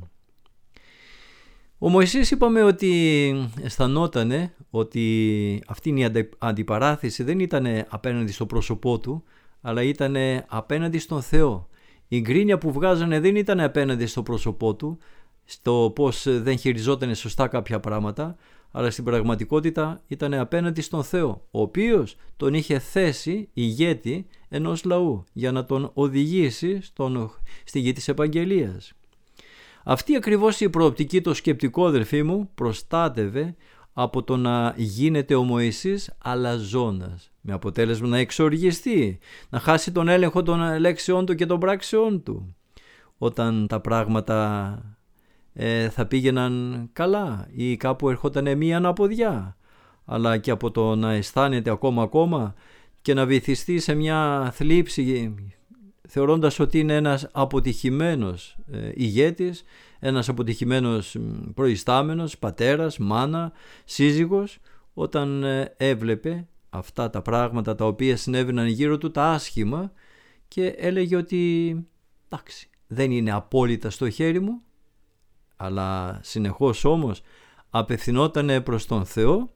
Ο 1.77 1.89
Μωυσής 1.89 2.31
είπαμε 2.31 2.63
ότι 2.63 3.49
αισθανότανε 3.61 4.53
ότι 4.69 5.63
αυτή 5.67 5.89
η 5.99 6.27
αντιπαράθεση 6.37 7.23
δεν 7.23 7.39
ήταν 7.39 7.85
απέναντι 7.89 8.31
στο 8.31 8.45
πρόσωπό 8.45 8.99
του, 8.99 9.23
αλλά 9.61 9.81
ήταν 9.81 10.15
απέναντι 10.47 10.99
στον 10.99 11.21
Θεό. 11.21 11.67
Η 12.07 12.21
γκρίνια 12.21 12.57
που 12.57 12.71
βγάζανε 12.71 13.19
δεν 13.19 13.35
ήταν 13.35 13.59
απέναντι 13.59 14.05
στο 14.05 14.23
πρόσωπό 14.23 14.75
του, 14.75 14.97
στο 15.45 15.91
πώς 15.95 16.25
δεν 16.27 16.57
χειριζόταν 16.57 17.15
σωστά 17.15 17.47
κάποια 17.47 17.79
πράγματα, 17.79 18.35
αλλά 18.75 18.91
στην 18.91 19.03
πραγματικότητα 19.03 20.01
ήταν 20.07 20.33
απέναντι 20.33 20.81
στον 20.81 21.03
Θεό, 21.03 21.47
ο 21.51 21.61
οποίος 21.61 22.15
τον 22.37 22.53
είχε 22.53 22.79
θέσει 22.79 23.49
ηγέτη 23.53 24.25
ενός 24.49 24.83
λαού 24.83 25.23
για 25.33 25.51
να 25.51 25.65
τον 25.65 25.91
οδηγήσει 25.93 26.81
στον, 26.81 27.31
στη 27.63 27.79
γη 27.79 27.91
της 27.91 28.07
Επαγγελίας. 28.07 28.93
Αυτή 29.83 30.15
ακριβώς 30.15 30.59
η 30.59 30.69
προοπτική 30.69 31.21
το 31.21 31.33
σκεπτικό 31.33 31.85
αδερφοί 31.85 32.23
μου 32.23 32.49
προστάτευε 32.55 33.55
από 33.93 34.23
το 34.23 34.37
να 34.37 34.73
γίνεται 34.77 35.35
ο 35.35 35.43
Μωυσής 35.43 36.13
αλαζόνας 36.23 37.31
με 37.41 37.53
αποτέλεσμα 37.53 38.07
να 38.07 38.17
εξοργιστεί, 38.17 39.19
να 39.49 39.59
χάσει 39.59 39.91
τον 39.91 40.07
έλεγχο 40.07 40.43
των 40.43 40.79
λέξεών 40.79 41.25
του 41.25 41.35
και 41.35 41.45
των 41.45 41.59
πράξεών 41.59 42.23
του. 42.23 42.55
Όταν 43.17 43.67
τα 43.67 43.79
πράγματα 43.79 44.95
ε, 45.53 45.89
θα 45.89 46.05
πήγαιναν 46.05 46.89
καλά 46.93 47.47
ή 47.51 47.77
κάπου 47.77 48.09
ερχόταν 48.09 48.57
μία 48.57 48.77
αναποδιά 48.77 49.57
αλλά 50.05 50.37
και 50.37 50.51
από 50.51 50.71
το 50.71 50.95
να 50.95 51.11
αισθάνεται 51.11 51.69
ακόμα 51.69 52.03
ακόμα 52.03 52.53
και 53.01 53.13
να 53.13 53.25
βυθιστεί 53.25 53.79
σε 53.79 53.93
μια 53.93 54.51
θλίψη 54.53 55.33
θεωρώντας 56.07 56.59
ότι 56.59 56.79
είναι 56.79 56.95
ένας 56.95 57.27
αποτυχημένος 57.31 58.57
ε, 58.71 58.91
ηγέτης, 58.93 59.63
ένας 59.99 60.29
αποτυχημένος 60.29 61.17
προϊστάμενος, 61.53 62.37
πατέρας, 62.37 62.97
μάνα, 62.97 63.51
σύζυγος, 63.85 64.59
όταν 64.93 65.43
ε, 65.43 65.73
έβλεπε 65.77 66.47
αυτά 66.69 67.09
τα 67.09 67.21
πράγματα 67.21 67.75
τα 67.75 67.85
οποία 67.85 68.17
συνέβαιναν 68.17 68.67
γύρω 68.67 68.97
του, 68.97 69.11
τα 69.11 69.31
άσχημα 69.31 69.91
και 70.47 70.67
έλεγε 70.67 71.15
ότι 71.15 71.75
εντάξει 72.29 72.69
δεν 72.87 73.11
είναι 73.11 73.31
απόλυτα 73.31 73.89
στο 73.89 74.09
χέρι 74.09 74.39
μου, 74.39 74.61
αλλά 75.55 76.19
συνεχώς 76.23 76.85
όμως 76.85 77.21
απευθυνόταν 77.69 78.63
προς 78.63 78.85
τον 78.85 79.05
Θεό 79.05 79.49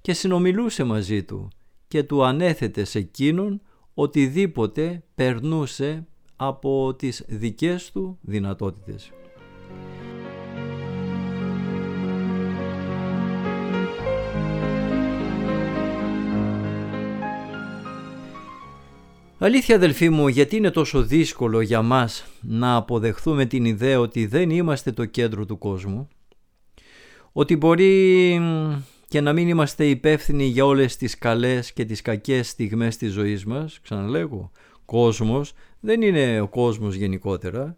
και 0.00 0.12
συνομιλούσε 0.12 0.84
μαζί 0.84 1.24
του 1.24 1.48
και 1.88 2.02
του 2.02 2.24
ανέθετε 2.24 2.84
σε 2.84 2.98
εκείνον 2.98 3.60
οτιδήποτε 3.94 5.02
περνούσε 5.14 6.06
από 6.36 6.94
τις 6.94 7.24
δικές 7.28 7.90
του 7.92 8.18
δυνατότητες. 8.20 9.12
Αλήθεια 19.44 19.76
αδελφοί 19.76 20.10
μου, 20.10 20.28
γιατί 20.28 20.56
είναι 20.56 20.70
τόσο 20.70 21.02
δύσκολο 21.02 21.60
για 21.60 21.82
μας 21.82 22.24
να 22.40 22.76
αποδεχθούμε 22.76 23.44
την 23.44 23.64
ιδέα 23.64 24.00
ότι 24.00 24.26
δεν 24.26 24.50
είμαστε 24.50 24.92
το 24.92 25.04
κέντρο 25.04 25.46
του 25.46 25.58
κόσμου, 25.58 26.08
ότι 27.32 27.56
μπορεί 27.56 28.40
και 29.08 29.20
να 29.20 29.32
μην 29.32 29.48
είμαστε 29.48 29.86
υπεύθυνοι 29.86 30.44
για 30.44 30.64
όλες 30.64 30.96
τις 30.96 31.18
καλές 31.18 31.72
και 31.72 31.84
τις 31.84 32.02
κακές 32.02 32.48
στιγμές 32.48 32.96
της 32.96 33.12
ζωής 33.12 33.44
μας, 33.44 33.80
ξαναλέγω, 33.82 34.50
κόσμος 34.84 35.52
δεν 35.80 36.02
είναι 36.02 36.40
ο 36.40 36.48
κόσμος 36.48 36.94
γενικότερα, 36.94 37.76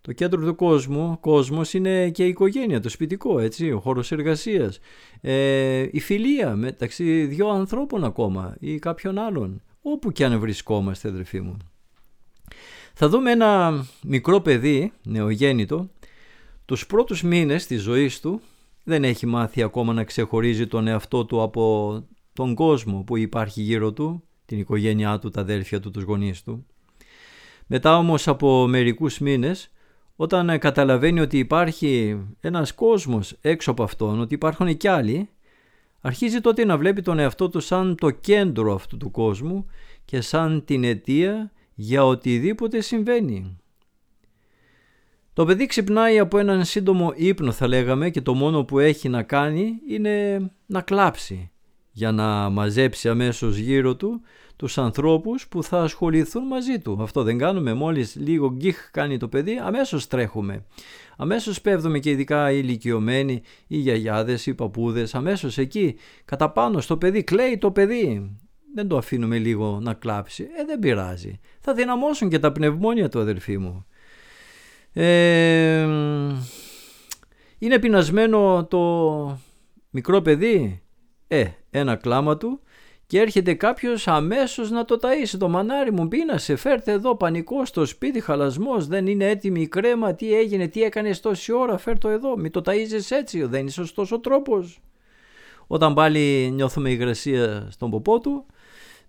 το 0.00 0.12
κέντρο 0.12 0.44
του 0.44 0.54
κόσμου, 0.54 1.18
κόσμος 1.20 1.74
είναι 1.74 2.10
και 2.10 2.24
η 2.24 2.28
οικογένεια, 2.28 2.80
το 2.80 2.88
σπιτικό, 2.88 3.38
έτσι, 3.38 3.70
ο 3.70 3.80
χώρος 3.80 4.12
εργασίας, 4.12 4.78
ε, 5.20 5.86
η 5.90 6.00
φιλία 6.00 6.56
μεταξύ 6.56 7.24
δυο 7.24 7.48
ανθρώπων 7.48 8.04
ακόμα 8.04 8.56
ή 8.60 8.78
κάποιον 8.78 9.18
άλλον, 9.18 9.62
όπου 9.86 10.12
και 10.12 10.24
αν 10.24 10.38
βρισκόμαστε 10.38 11.08
αδερφοί 11.08 11.40
μου. 11.40 11.56
Θα 12.94 13.08
δούμε 13.08 13.30
ένα 13.30 13.84
μικρό 14.04 14.40
παιδί, 14.40 14.92
νεογέννητο, 15.02 15.90
τους 16.64 16.86
πρώτους 16.86 17.22
μήνες 17.22 17.66
της 17.66 17.82
ζωής 17.82 18.20
του 18.20 18.40
δεν 18.84 19.04
έχει 19.04 19.26
μάθει 19.26 19.62
ακόμα 19.62 19.92
να 19.92 20.04
ξεχωρίζει 20.04 20.66
τον 20.66 20.86
εαυτό 20.86 21.24
του 21.24 21.42
από 21.42 22.04
τον 22.32 22.54
κόσμο 22.54 23.02
που 23.02 23.16
υπάρχει 23.16 23.60
γύρω 23.62 23.92
του, 23.92 24.22
την 24.46 24.58
οικογένειά 24.58 25.18
του, 25.18 25.30
τα 25.30 25.40
αδέρφια 25.40 25.80
του, 25.80 25.90
τους 25.90 26.02
γονείς 26.02 26.42
του. 26.42 26.66
Μετά 27.66 27.98
όμως 27.98 28.28
από 28.28 28.66
μερικούς 28.66 29.18
μήνες, 29.18 29.70
όταν 30.16 30.58
καταλαβαίνει 30.58 31.20
ότι 31.20 31.38
υπάρχει 31.38 32.20
ένας 32.40 32.74
κόσμος 32.74 33.36
έξω 33.40 33.70
από 33.70 33.82
αυτόν, 33.82 34.20
ότι 34.20 34.34
υπάρχουν 34.34 34.76
κι 34.76 34.88
άλλοι, 34.88 35.28
αρχίζει 36.06 36.40
τότε 36.40 36.64
να 36.64 36.76
βλέπει 36.78 37.02
τον 37.02 37.18
εαυτό 37.18 37.48
του 37.48 37.60
σαν 37.60 37.96
το 38.00 38.10
κέντρο 38.10 38.74
αυτού 38.74 38.96
του 38.96 39.10
κόσμου 39.10 39.66
και 40.04 40.20
σαν 40.20 40.64
την 40.64 40.84
αιτία 40.84 41.52
για 41.74 42.04
οτιδήποτε 42.04 42.80
συμβαίνει. 42.80 43.56
Το 45.32 45.44
παιδί 45.44 45.66
ξυπνάει 45.66 46.18
από 46.18 46.38
έναν 46.38 46.64
σύντομο 46.64 47.12
ύπνο 47.16 47.52
θα 47.52 47.66
λέγαμε 47.66 48.10
και 48.10 48.20
το 48.20 48.34
μόνο 48.34 48.64
που 48.64 48.78
έχει 48.78 49.08
να 49.08 49.22
κάνει 49.22 49.72
είναι 49.88 50.38
να 50.66 50.80
κλάψει 50.80 51.50
για 51.96 52.12
να 52.12 52.48
μαζέψει 52.48 53.08
αμέσως 53.08 53.56
γύρω 53.56 53.96
του 53.96 54.20
τους 54.56 54.78
ανθρώπους 54.78 55.48
που 55.48 55.62
θα 55.62 55.82
ασχοληθούν 55.82 56.46
μαζί 56.46 56.78
του. 56.78 56.98
Αυτό 57.02 57.22
δεν 57.22 57.38
κάνουμε, 57.38 57.74
μόλις 57.74 58.16
λίγο 58.16 58.52
γκίχ 58.52 58.90
κάνει 58.90 59.16
το 59.16 59.28
παιδί, 59.28 59.60
αμέσως 59.62 60.06
τρέχουμε. 60.06 60.64
Αμέσως 61.16 61.60
πέφτουμε 61.60 61.98
και 61.98 62.10
ειδικά 62.10 62.50
οι 62.52 62.60
ηλικιωμένοι, 62.62 63.42
οι 63.66 63.76
γιαγιάδες, 63.76 64.46
οι 64.46 64.54
παππούδες, 64.54 65.14
αμέσως 65.14 65.58
εκεί, 65.58 65.96
κατά 66.24 66.50
πάνω 66.50 66.80
στο 66.80 66.96
παιδί, 66.96 67.24
κλαίει 67.24 67.58
το 67.58 67.70
παιδί. 67.70 68.36
Δεν 68.74 68.88
το 68.88 68.96
αφήνουμε 68.96 69.38
λίγο 69.38 69.78
να 69.82 69.94
κλάψει. 69.94 70.42
Ε, 70.42 70.64
δεν 70.64 70.78
πειράζει. 70.78 71.40
Θα 71.60 71.74
δυναμώσουν 71.74 72.28
και 72.28 72.38
τα 72.38 72.52
πνευμόνια 72.52 73.08
του 73.08 73.20
αδερφοί 73.20 73.58
μου. 73.58 73.86
Ε, 74.92 75.88
είναι 77.58 77.78
πεινασμένο 77.78 78.66
το 78.70 79.38
μικρό 79.90 80.20
παιδί; 80.20 80.83
Ε, 81.28 81.44
ένα 81.70 81.96
κλάμα 81.96 82.36
του 82.36 82.60
και 83.06 83.20
έρχεται 83.20 83.54
κάποιος 83.54 84.08
αμέσως 84.08 84.70
να 84.70 84.84
το 84.84 84.98
ταΐσει. 85.02 85.36
Το 85.38 85.48
μανάρι 85.48 85.92
μου 85.92 86.08
πείνασε, 86.08 86.56
φέρτε 86.56 86.92
εδώ 86.92 87.16
πανικό 87.16 87.64
στο 87.64 87.84
σπίτι, 87.84 88.20
χαλασμός, 88.20 88.86
δεν 88.86 89.06
είναι 89.06 89.28
έτοιμη 89.28 89.60
η 89.60 89.68
κρέμα, 89.68 90.14
τι 90.14 90.34
έγινε, 90.34 90.68
τι 90.68 90.82
έκανες 90.82 91.20
τόση 91.20 91.52
ώρα, 91.52 91.78
φέρ 91.78 91.96
εδώ, 92.04 92.36
μη 92.36 92.50
το 92.50 92.62
ταΐζεις 92.64 93.10
έτσι, 93.10 93.44
δεν 93.44 93.60
είναι 93.60 93.70
σωστός 93.70 94.12
ο 94.12 94.20
τρόπος. 94.20 94.80
Όταν 95.66 95.94
πάλι 95.94 96.50
νιώθουμε 96.52 96.90
υγρασία 96.90 97.68
στον 97.70 97.90
ποπό 97.90 98.20
του, 98.20 98.46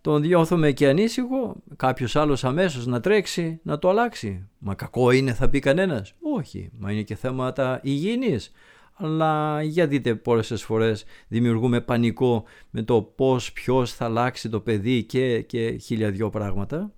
τον 0.01 0.21
διώθουμε 0.21 0.71
και 0.71 0.87
ανήσυχο, 0.87 1.55
κάποιος 1.75 2.15
άλλος 2.15 2.43
αμέσως 2.43 2.85
να 2.85 2.99
τρέξει 2.99 3.59
να 3.63 3.79
το 3.79 3.89
αλλάξει. 3.89 4.47
Μα 4.57 4.75
κακό 4.75 5.11
είναι 5.11 5.33
θα 5.33 5.49
πει 5.49 5.59
κανένας. 5.59 6.13
Όχι, 6.37 6.69
μα 6.79 6.91
είναι 6.91 7.01
και 7.01 7.15
θέματα 7.15 7.79
υγιεινής. 7.83 8.51
Αλλά 8.97 9.63
για 9.63 9.87
δείτε 9.87 10.15
πόσες 10.15 10.63
φορές 10.63 11.05
δημιουργούμε 11.27 11.81
πανικό 11.81 12.43
με 12.69 12.81
το 12.81 13.01
πώς 13.01 13.51
ποιος 13.51 13.93
θα 13.93 14.05
αλλάξει 14.05 14.49
το 14.49 14.59
παιδί 14.59 15.03
και, 15.03 15.41
και 15.41 15.77
χίλια 15.77 16.11
δυο 16.11 16.29
πράγματα. 16.29 16.91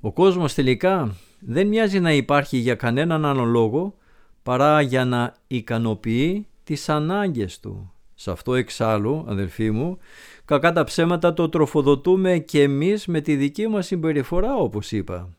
Ο 0.00 0.12
κόσμος 0.12 0.54
τελικά 0.54 1.16
δεν 1.40 1.66
μοιάζει 1.66 2.00
να 2.00 2.12
υπάρχει 2.12 2.56
για 2.56 2.74
κανέναν 2.74 3.24
άλλο 3.24 3.44
λόγο 3.44 3.94
παρά 4.42 4.80
για 4.80 5.04
να 5.04 5.34
ικανοποιεί 5.46 6.46
τις 6.64 6.88
ανάγκες 6.88 7.60
του. 7.60 7.92
Σε 8.14 8.30
αυτό 8.30 8.54
εξάλλου, 8.54 9.24
αδελφοί 9.28 9.70
μου, 9.70 9.98
κακά 10.44 10.72
τα 10.72 10.84
ψέματα 10.84 11.32
το 11.32 11.48
τροφοδοτούμε 11.48 12.38
και 12.38 12.62
εμείς 12.62 13.06
με 13.06 13.20
τη 13.20 13.36
δική 13.36 13.68
μας 13.68 13.86
συμπεριφορά 13.86 14.54
όπως 14.54 14.92
είπα. 14.92 15.34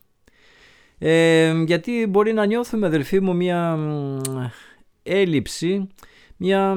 Ε, 0.98 1.62
γιατί 1.66 2.06
μπορεί 2.08 2.32
να 2.32 2.46
νιώθουμε 2.46 2.86
αδελφοί 2.86 3.20
μου 3.20 3.36
μια 3.36 3.78
έλλειψη, 5.06 5.86
μια 6.36 6.76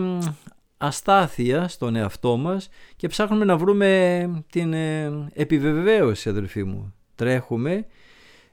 αστάθεια 0.77 1.67
στον 1.67 1.95
εαυτό 1.95 2.37
μας 2.37 2.69
και 2.95 3.07
ψάχνουμε 3.07 3.45
να 3.45 3.57
βρούμε 3.57 4.43
την 4.49 4.73
ε, 4.73 5.27
επιβεβαίωση 5.33 6.29
αδελφοί 6.29 6.63
μου. 6.63 6.93
Τρέχουμε 7.15 7.85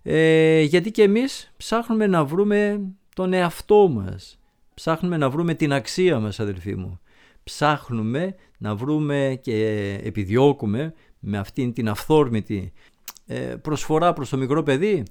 ε, 0.03 0.61
γιατί 0.61 0.91
και 0.91 1.03
εμείς 1.03 1.53
ψάχνουμε 1.57 2.07
να 2.07 2.25
βρούμε 2.25 2.81
τον 3.15 3.33
εαυτό 3.33 3.89
μας. 3.89 4.39
Ψάχνουμε 4.75 5.17
να 5.17 5.31
βρούμε 5.31 5.55
την 5.55 5.73
αξία 5.73 6.21
μας 6.21 6.41
αδελφοί 6.41 6.75
μου 6.75 7.01
ψάχνουμε 7.47 8.35
να 8.59 8.75
βρούμε 8.75 9.39
και 9.43 10.01
επιδιώκουμε 10.05 10.95
με 11.19 11.39
αυτήν 11.39 11.73
την 11.73 11.89
αυθόρμητη 11.89 12.73
ε, 13.27 13.37
προσφορά 13.37 14.13
προς 14.13 14.29
το 14.29 14.37
μικρό 14.37 14.63
παιδί 14.63 15.03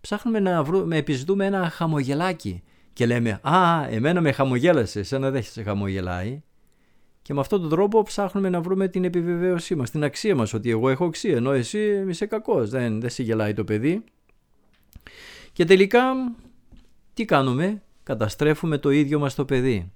ψάχνουμε 0.00 0.40
να 0.40 0.62
βρούμε, 0.62 0.96
επιζητούμε 0.96 1.46
ένα 1.46 1.70
χαμογελάκι 1.70 2.62
και 2.94 3.06
λέμε 3.06 3.40
«Α, 3.42 3.86
εμένα 3.90 4.20
με 4.20 4.32
χαμογέλασε, 4.32 5.00
εσένα 5.00 5.30
δεν 5.30 5.42
σε 5.42 5.62
χαμογελάει». 5.62 6.42
Και 7.22 7.34
με 7.34 7.40
αυτόν 7.40 7.60
τον 7.60 7.70
τρόπο 7.70 8.02
ψάχνουμε 8.02 8.48
να 8.48 8.60
βρούμε 8.60 8.88
την 8.88 9.04
επιβεβαίωσή 9.04 9.74
μας, 9.74 9.90
την 9.90 10.04
αξία 10.04 10.34
μας, 10.34 10.54
ότι 10.54 10.70
εγώ 10.70 10.88
έχω 10.88 11.04
αξία, 11.04 11.36
ενώ 11.36 11.52
εσύ 11.52 12.04
είσαι 12.08 12.26
κακός, 12.26 12.70
δεν, 12.70 13.00
δεν 13.00 13.10
σε 13.10 13.22
γελάει 13.22 13.54
το 13.54 13.64
παιδί. 13.64 14.04
Και 15.52 15.64
τελικά 15.64 16.02
τι 17.14 17.24
κάνουμε, 17.24 17.82
καταστρέφουμε 18.02 18.78
το 18.78 18.90
ίδιο 18.90 19.18
μας 19.18 19.34
το 19.34 19.44
παιδί. 19.44 19.92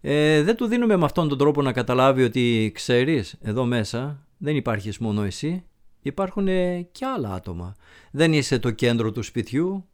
Ε, 0.00 0.42
δεν 0.42 0.56
του 0.56 0.66
δίνουμε 0.66 0.96
με 0.96 1.04
αυτόν 1.04 1.28
τον 1.28 1.38
τρόπο 1.38 1.62
να 1.62 1.72
καταλάβει 1.72 2.22
ότι 2.22 2.70
ξέρεις 2.74 3.36
εδώ 3.42 3.64
μέσα 3.64 4.26
δεν 4.38 4.56
υπάρχεις 4.56 4.98
μόνο 4.98 5.22
εσύ, 5.22 5.64
υπάρχουν 6.02 6.46
και 6.92 7.04
άλλα 7.16 7.34
άτομα. 7.34 7.74
Δεν 8.10 8.32
είσαι 8.32 8.58
το 8.58 8.70
κέντρο 8.70 9.12
του 9.12 9.22
σπιτιού, 9.22 9.88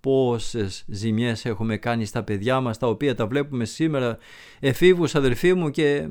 πόσες 0.00 0.84
ζημιές 0.86 1.44
έχουμε 1.44 1.76
κάνει 1.76 2.04
στα 2.04 2.22
παιδιά 2.22 2.60
μας 2.60 2.78
τα 2.78 2.86
οποία 2.86 3.14
τα 3.14 3.26
βλέπουμε 3.26 3.64
σήμερα. 3.64 4.18
Εφήβους 4.60 5.14
αδερφοί 5.14 5.54
μου 5.54 5.70
και 5.70 6.08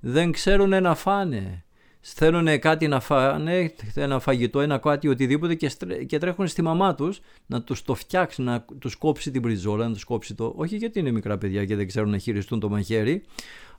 δεν 0.00 0.32
ξέρουν 0.32 0.82
να 0.82 0.94
φάνε. 0.94 1.64
Θέλουν 2.06 2.58
κάτι 2.58 2.88
να 2.88 3.00
φάνε, 3.00 3.72
ένα 3.94 4.18
φαγητό, 4.18 4.60
ένα 4.60 4.78
κάτι, 4.78 5.08
οτιδήποτε 5.08 5.54
και, 5.54 5.70
και 6.06 6.18
τρέχουν 6.18 6.46
στη 6.46 6.62
μαμά 6.62 6.94
τους 6.94 7.20
να 7.46 7.62
τους 7.62 7.82
το 7.82 7.94
φτιάξει, 7.94 8.42
να 8.42 8.64
τους 8.78 8.96
κόψει 8.96 9.30
την 9.30 9.42
πριζόλα, 9.42 9.88
να 9.88 9.92
τους 9.92 10.04
κόψει 10.04 10.34
το... 10.34 10.52
Όχι 10.56 10.76
γιατί 10.76 10.98
είναι 10.98 11.10
μικρά 11.10 11.38
παιδιά 11.38 11.64
και 11.64 11.76
δεν 11.76 11.86
ξέρουν 11.86 12.10
να 12.10 12.18
χειριστούν 12.18 12.60
το 12.60 12.68
μαχαίρι, 12.68 13.22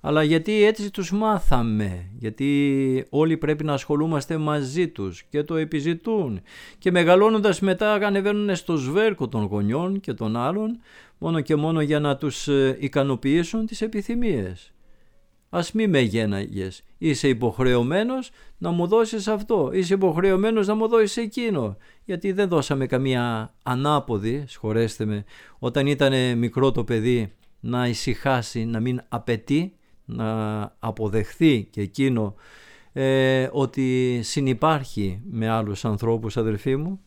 αλλά 0.02 0.24
γιατί 0.24 0.64
έτσι 0.64 0.92
τους 0.92 1.12
μάθαμε, 1.12 2.10
γιατί 2.18 3.06
όλοι 3.10 3.38
πρέπει 3.38 3.64
να 3.64 3.74
ασχολούμαστε 3.74 4.38
μαζί 4.38 4.88
τους 4.88 5.24
και 5.24 5.44
το 5.44 5.56
επιζητούν. 5.56 6.42
Και 6.78 6.92
μεγαλώνοντας 6.92 7.60
μετά 7.60 7.94
ανεβαίνουν 7.94 8.56
στο 8.56 8.76
σβέρκο 8.76 9.28
των 9.28 9.44
γονιών 9.44 10.00
και 10.00 10.14
των 10.14 10.36
άλλων 10.36 10.80
μόνο 11.18 11.42
και 11.42 11.56
μόνο 11.56 11.82
για 11.82 12.00
να 12.00 12.18
τους 12.18 12.48
ε, 12.48 12.78
ικανοποιήσουν 12.80 13.66
τις 13.66 13.82
επιθυμίες. 13.82 14.74
Ας 15.50 15.72
μη 15.72 15.88
με 15.88 16.00
γέναγες, 16.00 16.84
είσαι 16.98 17.28
υποχρεωμένος 17.28 18.30
να 18.58 18.72
μου 18.72 18.88
δώσεις 18.88 19.28
αυτό, 19.28 19.70
είσαι 19.74 19.94
υποχρεωμένος 19.94 20.68
να 20.68 20.76
μου 20.76 20.88
δώσεις 20.88 21.18
εκείνο, 21.18 21.78
γιατί 22.06 22.32
δεν 22.32 22.48
δώσαμε 22.48 22.86
καμία 22.86 23.54
ανάποδη, 23.64 24.44
σχολέστε 24.48 25.06
με, 25.06 25.24
όταν 25.60 25.88
ήταν 25.88 26.38
μικρό 26.38 26.72
το 26.72 26.84
παιδί 26.84 27.34
να 27.60 27.88
ησυχάσει, 27.88 28.66
να 28.66 28.80
μην 28.80 29.02
απαιτεί, 29.10 29.76
να 30.06 30.62
αποδεχθεί 30.80 31.68
και 31.72 31.82
εκείνο 31.82 32.36
ε, 32.94 33.50
ότι 33.52 34.20
συνυπάρχει 34.24 35.22
με 35.30 35.50
άλλους 35.50 35.86
ανθρώπους 35.86 36.38
αδελφοί 36.38 36.76
μου. 36.76 37.00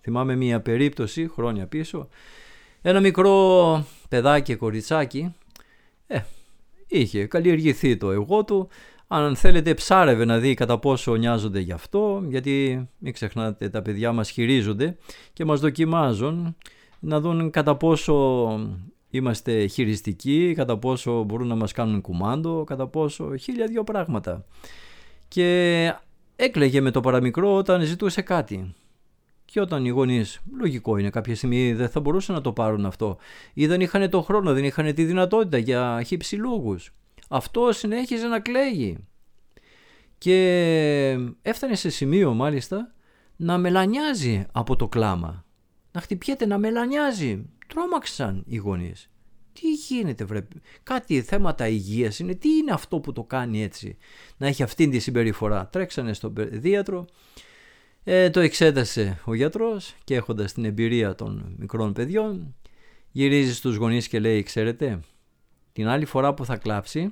Θυμάμαι 0.00 0.36
μία 0.36 0.60
περίπτωση 0.60 1.28
χρόνια 1.28 1.66
πίσω, 1.66 2.08
ένα 2.82 3.00
μικρό 3.00 3.84
παιδάκι 4.08 4.54
κοριτσάκι, 4.54 5.34
ε, 6.06 6.20
είχε 6.86 7.26
καλλιεργηθεί 7.26 7.96
το 7.96 8.10
εγώ 8.10 8.44
του, 8.44 8.68
αν 9.06 9.36
θέλετε 9.36 9.74
ψάρευε 9.74 10.24
να 10.24 10.38
δει 10.38 10.54
κατά 10.54 10.78
πόσο 10.78 11.14
νοιάζονται 11.14 11.60
γι' 11.60 11.72
αυτό, 11.72 12.24
γιατί 12.28 12.88
μην 12.98 13.12
ξεχνάτε 13.12 13.68
τα 13.68 13.82
παιδιά 13.82 14.12
μας 14.12 14.30
χειρίζονται 14.30 14.96
και 15.32 15.44
μας 15.44 15.60
δοκιμάζουν 15.60 16.56
να 17.00 17.20
δουν 17.20 17.50
κατά 17.50 17.76
πόσο 17.76 18.14
είμαστε 19.12 19.66
χειριστικοί, 19.66 20.52
κατά 20.56 20.78
πόσο 20.78 21.22
μπορούν 21.22 21.46
να 21.46 21.54
μας 21.54 21.72
κάνουν 21.72 22.00
κουμάντο, 22.00 22.64
κατά 22.64 22.86
πόσο 22.86 23.36
χίλια 23.36 23.66
δυο 23.66 23.84
πράγματα. 23.84 24.44
Και 25.28 25.94
έκλαιγε 26.36 26.80
με 26.80 26.90
το 26.90 27.00
παραμικρό 27.00 27.54
όταν 27.54 27.82
ζητούσε 27.82 28.22
κάτι. 28.22 28.74
Και 29.44 29.60
όταν 29.60 29.84
οι 29.84 29.88
γονείς, 29.88 30.40
λογικό 30.58 30.96
είναι, 30.96 31.10
κάποια 31.10 31.36
στιγμή 31.36 31.72
δεν 31.72 31.88
θα 31.88 32.00
μπορούσαν 32.00 32.34
να 32.34 32.40
το 32.40 32.52
πάρουν 32.52 32.86
αυτό, 32.86 33.16
ή 33.54 33.66
δεν 33.66 33.80
είχαν 33.80 34.10
το 34.10 34.22
χρόνο, 34.22 34.52
δεν 34.52 34.64
είχαν 34.64 34.94
τη 34.94 35.04
δυνατότητα 35.04 35.58
για 35.58 36.02
χύψη 36.06 36.36
λόγους. 36.36 36.94
Αυτό 37.28 37.72
συνέχιζε 37.72 38.26
να 38.26 38.40
κλαίγει. 38.40 38.96
Και 40.18 41.18
έφτανε 41.42 41.74
σε 41.74 41.90
σημείο 41.90 42.34
μάλιστα 42.34 42.92
να 43.36 43.58
μελανιάζει 43.58 44.46
από 44.52 44.76
το 44.76 44.88
κλάμα. 44.88 45.44
Να 45.92 46.00
χτυπιέται, 46.00 46.46
να 46.46 46.58
μελανιάζει. 46.58 47.44
Τρόμαξαν 47.72 48.44
οι 48.46 48.56
γονείς. 48.56 49.10
Τι 49.52 49.72
γίνεται 49.72 50.24
βρε, 50.24 50.46
κάτι 50.82 51.22
θέματα 51.22 51.68
υγείας 51.68 52.18
είναι, 52.18 52.34
τι 52.34 52.48
είναι 52.48 52.72
αυτό 52.72 53.00
που 53.00 53.12
το 53.12 53.22
κάνει 53.22 53.62
έτσι, 53.62 53.96
να 54.36 54.46
έχει 54.46 54.62
αυτήν 54.62 54.90
τη 54.90 54.98
συμπεριφορά. 54.98 55.68
Τρέξανε 55.68 56.12
στον 56.12 56.32
παιδίατρο, 56.32 57.06
ε, 58.04 58.30
το 58.30 58.40
εξέτασε 58.40 59.20
ο 59.24 59.34
γιατρός 59.34 59.94
και 60.04 60.14
έχοντας 60.14 60.52
την 60.52 60.64
εμπειρία 60.64 61.14
των 61.14 61.54
μικρών 61.58 61.92
παιδιών, 61.92 62.54
γυρίζει 63.10 63.54
στους 63.54 63.76
γονείς 63.76 64.08
και 64.08 64.20
λέει, 64.20 64.42
ξέρετε, 64.42 65.00
την 65.72 65.88
άλλη 65.88 66.04
φορά 66.04 66.34
που 66.34 66.44
θα 66.44 66.56
κλάψει, 66.56 67.10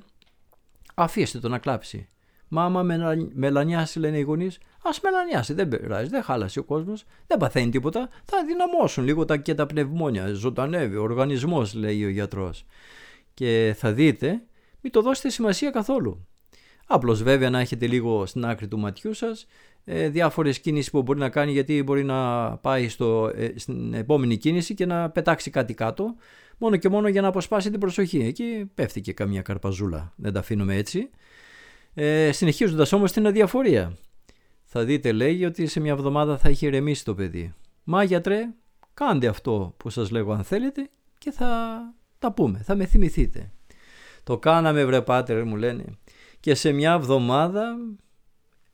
αφήστε 0.93 1.39
το 1.39 1.49
να 1.49 1.57
κλάψει. 1.57 2.07
Μάμα 2.47 2.83
μελανιάσει 3.33 3.99
λένε 3.99 4.17
οι 4.17 4.21
γονείς, 4.21 4.57
ας 4.81 4.99
μελανιάσει, 5.01 5.53
δεν 5.53 5.67
πειράζει, 5.67 6.09
δεν 6.09 6.23
χάλασε 6.23 6.59
ο 6.59 6.63
κόσμος, 6.63 7.05
δεν 7.27 7.37
παθαίνει 7.37 7.69
τίποτα, 7.69 8.09
θα 8.25 8.45
δυναμώσουν 8.45 9.03
λίγο 9.03 9.25
τα, 9.25 9.37
και 9.37 9.55
τα 9.55 9.65
πνευμόνια, 9.65 10.33
ζωντανεύει 10.33 10.95
ο 10.95 11.01
οργανισμός 11.01 11.73
λέει 11.73 12.05
ο 12.05 12.09
γιατρός. 12.09 12.65
Και 13.33 13.75
θα 13.77 13.93
δείτε, 13.93 14.41
μην 14.81 14.91
το 14.91 15.01
δώσετε 15.01 15.29
σημασία 15.29 15.69
καθόλου. 15.69 16.27
Απλώς 16.87 17.23
βέβαια 17.23 17.49
να 17.49 17.59
έχετε 17.59 17.87
λίγο 17.87 18.25
στην 18.25 18.45
άκρη 18.45 18.67
του 18.67 18.79
ματιού 18.79 19.13
σας 19.13 19.47
ε, 19.85 20.09
διάφορες 20.09 20.59
κίνησεις 20.59 20.91
που 20.91 21.01
μπορεί 21.01 21.19
να 21.19 21.29
κάνει 21.29 21.51
γιατί 21.51 21.83
μπορεί 21.83 22.03
να 22.03 22.51
πάει 22.57 22.89
στο, 22.89 23.31
ε, 23.35 23.53
στην 23.55 23.93
επόμενη 23.93 24.37
κίνηση 24.37 24.73
και 24.73 24.85
να 24.85 25.09
πετάξει 25.09 25.49
κάτι 25.49 25.73
κάτω 25.73 26.15
μόνο 26.57 26.75
και 26.77 26.89
μόνο 26.89 27.07
για 27.07 27.21
να 27.21 27.27
αποσπάσει 27.27 27.69
την 27.69 27.79
προσοχή. 27.79 28.19
Εκεί 28.19 28.71
πέφτει 28.75 29.01
και 29.01 29.13
καμία 29.13 29.41
καρπαζούλα, 29.41 30.13
δεν 30.15 30.33
τα 30.33 30.39
αφήνουμε 30.39 30.75
έτσι. 30.75 31.09
Ε, 31.93 32.31
συνεχίζοντας 32.31 32.93
όμως 32.93 33.11
την 33.11 33.27
αδιαφορία. 33.27 33.97
Θα 34.73 34.83
δείτε 34.85 35.11
λέει 35.11 35.45
ότι 35.45 35.67
σε 35.67 35.79
μια 35.79 35.91
εβδομάδα 35.91 36.37
θα 36.37 36.49
έχει 36.49 36.65
ηρεμήσει 36.65 37.05
το 37.05 37.15
παιδί. 37.15 37.53
Μα 37.83 38.03
γιατρέ, 38.03 38.49
κάντε 38.93 39.27
αυτό 39.27 39.73
που 39.77 39.89
σας 39.89 40.11
λέγω 40.11 40.31
αν 40.31 40.43
θέλετε 40.43 40.89
και 41.17 41.31
θα 41.31 41.79
τα 42.19 42.31
πούμε, 42.31 42.59
θα 42.63 42.75
με 42.75 42.85
θυμηθείτε. 42.85 43.51
Το 44.23 44.37
κάναμε 44.37 44.85
βρε 44.85 45.01
πάτερ 45.01 45.45
μου 45.45 45.55
λένε 45.55 45.85
και 46.39 46.55
σε 46.55 46.71
μια 46.71 46.93
εβδομάδα 46.93 47.77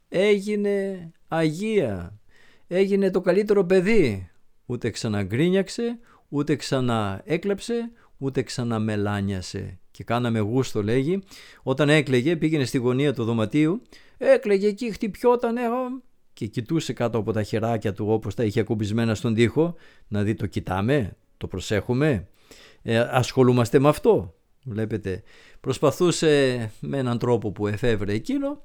έγινε 0.10 1.12
Αγία, 1.28 2.20
έγινε 2.68 3.12
το 3.12 3.22
καλύτερο 3.22 3.66
παιδί. 3.66 4.30
Ούτε 4.66 4.90
ξαναγκρίνιαξε, 4.90 6.00
ούτε 6.30 6.56
ξανά 6.56 7.22
έκλεψε, 7.26 7.92
ούτε 8.18 8.42
ξανά 8.42 8.80
μελάνιασε. 8.80 9.80
Και 9.98 10.04
κάναμε 10.04 10.40
γούστο 10.40 10.84
λέγει, 10.84 11.24
όταν 11.64 11.90
έκλαιγε 11.90 12.36
πήγαινε 12.36 12.66
στη 12.66 12.78
γωνία 12.78 13.14
του 13.14 13.24
δωματίου, 13.24 13.82
έκλαιγε 14.18 14.68
εκεί, 14.68 14.92
χτυπιόταν, 14.92 15.56
και 16.34 16.46
κοιτούσε 16.46 16.94
κάτω 16.94 17.18
από 17.18 17.32
τα 17.32 17.44
χεράκια 17.44 17.94
του 17.94 18.06
όπως 18.10 18.36
τα 18.36 18.44
είχε 18.44 18.60
ακουμπισμένα 18.60 19.16
στον 19.16 19.34
τοίχο, 19.34 19.76
να 20.08 20.24
δει 20.24 20.34
το 20.34 20.46
κοιτάμε, 20.46 21.16
το 21.38 21.48
προσέχουμε, 21.48 22.28
ε, 22.82 23.00
ασχολούμαστε 23.00 23.80
με 23.80 23.90
αυτό. 23.90 24.34
Βλέπετε, 24.64 25.24
προσπαθούσε 25.60 26.72
με 26.80 26.98
έναν 26.98 27.18
τρόπο 27.18 27.52
που 27.52 27.68
εφεύρε 27.68 28.14
εκείνο 28.14 28.62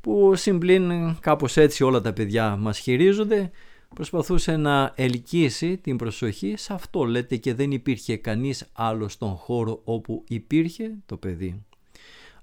που 0.00 0.34
συμπλήν 0.34 1.16
κάπως 1.20 1.56
έτσι 1.56 1.84
όλα 1.84 2.00
τα 2.00 2.12
παιδιά 2.12 2.56
μας 2.56 2.78
χειρίζονται 2.78 3.50
προσπαθούσε 3.94 4.56
να 4.56 4.92
ελκύσει 4.94 5.76
την 5.76 5.96
προσοχή 5.96 6.54
σε 6.56 6.72
αυτό 6.72 7.04
λέτε 7.04 7.36
και 7.36 7.54
δεν 7.54 7.70
υπήρχε 7.70 8.16
κανείς 8.16 8.64
άλλος 8.72 9.12
στον 9.12 9.34
χώρο 9.34 9.80
όπου 9.84 10.24
υπήρχε 10.28 10.90
το 11.06 11.16
παιδί. 11.16 11.64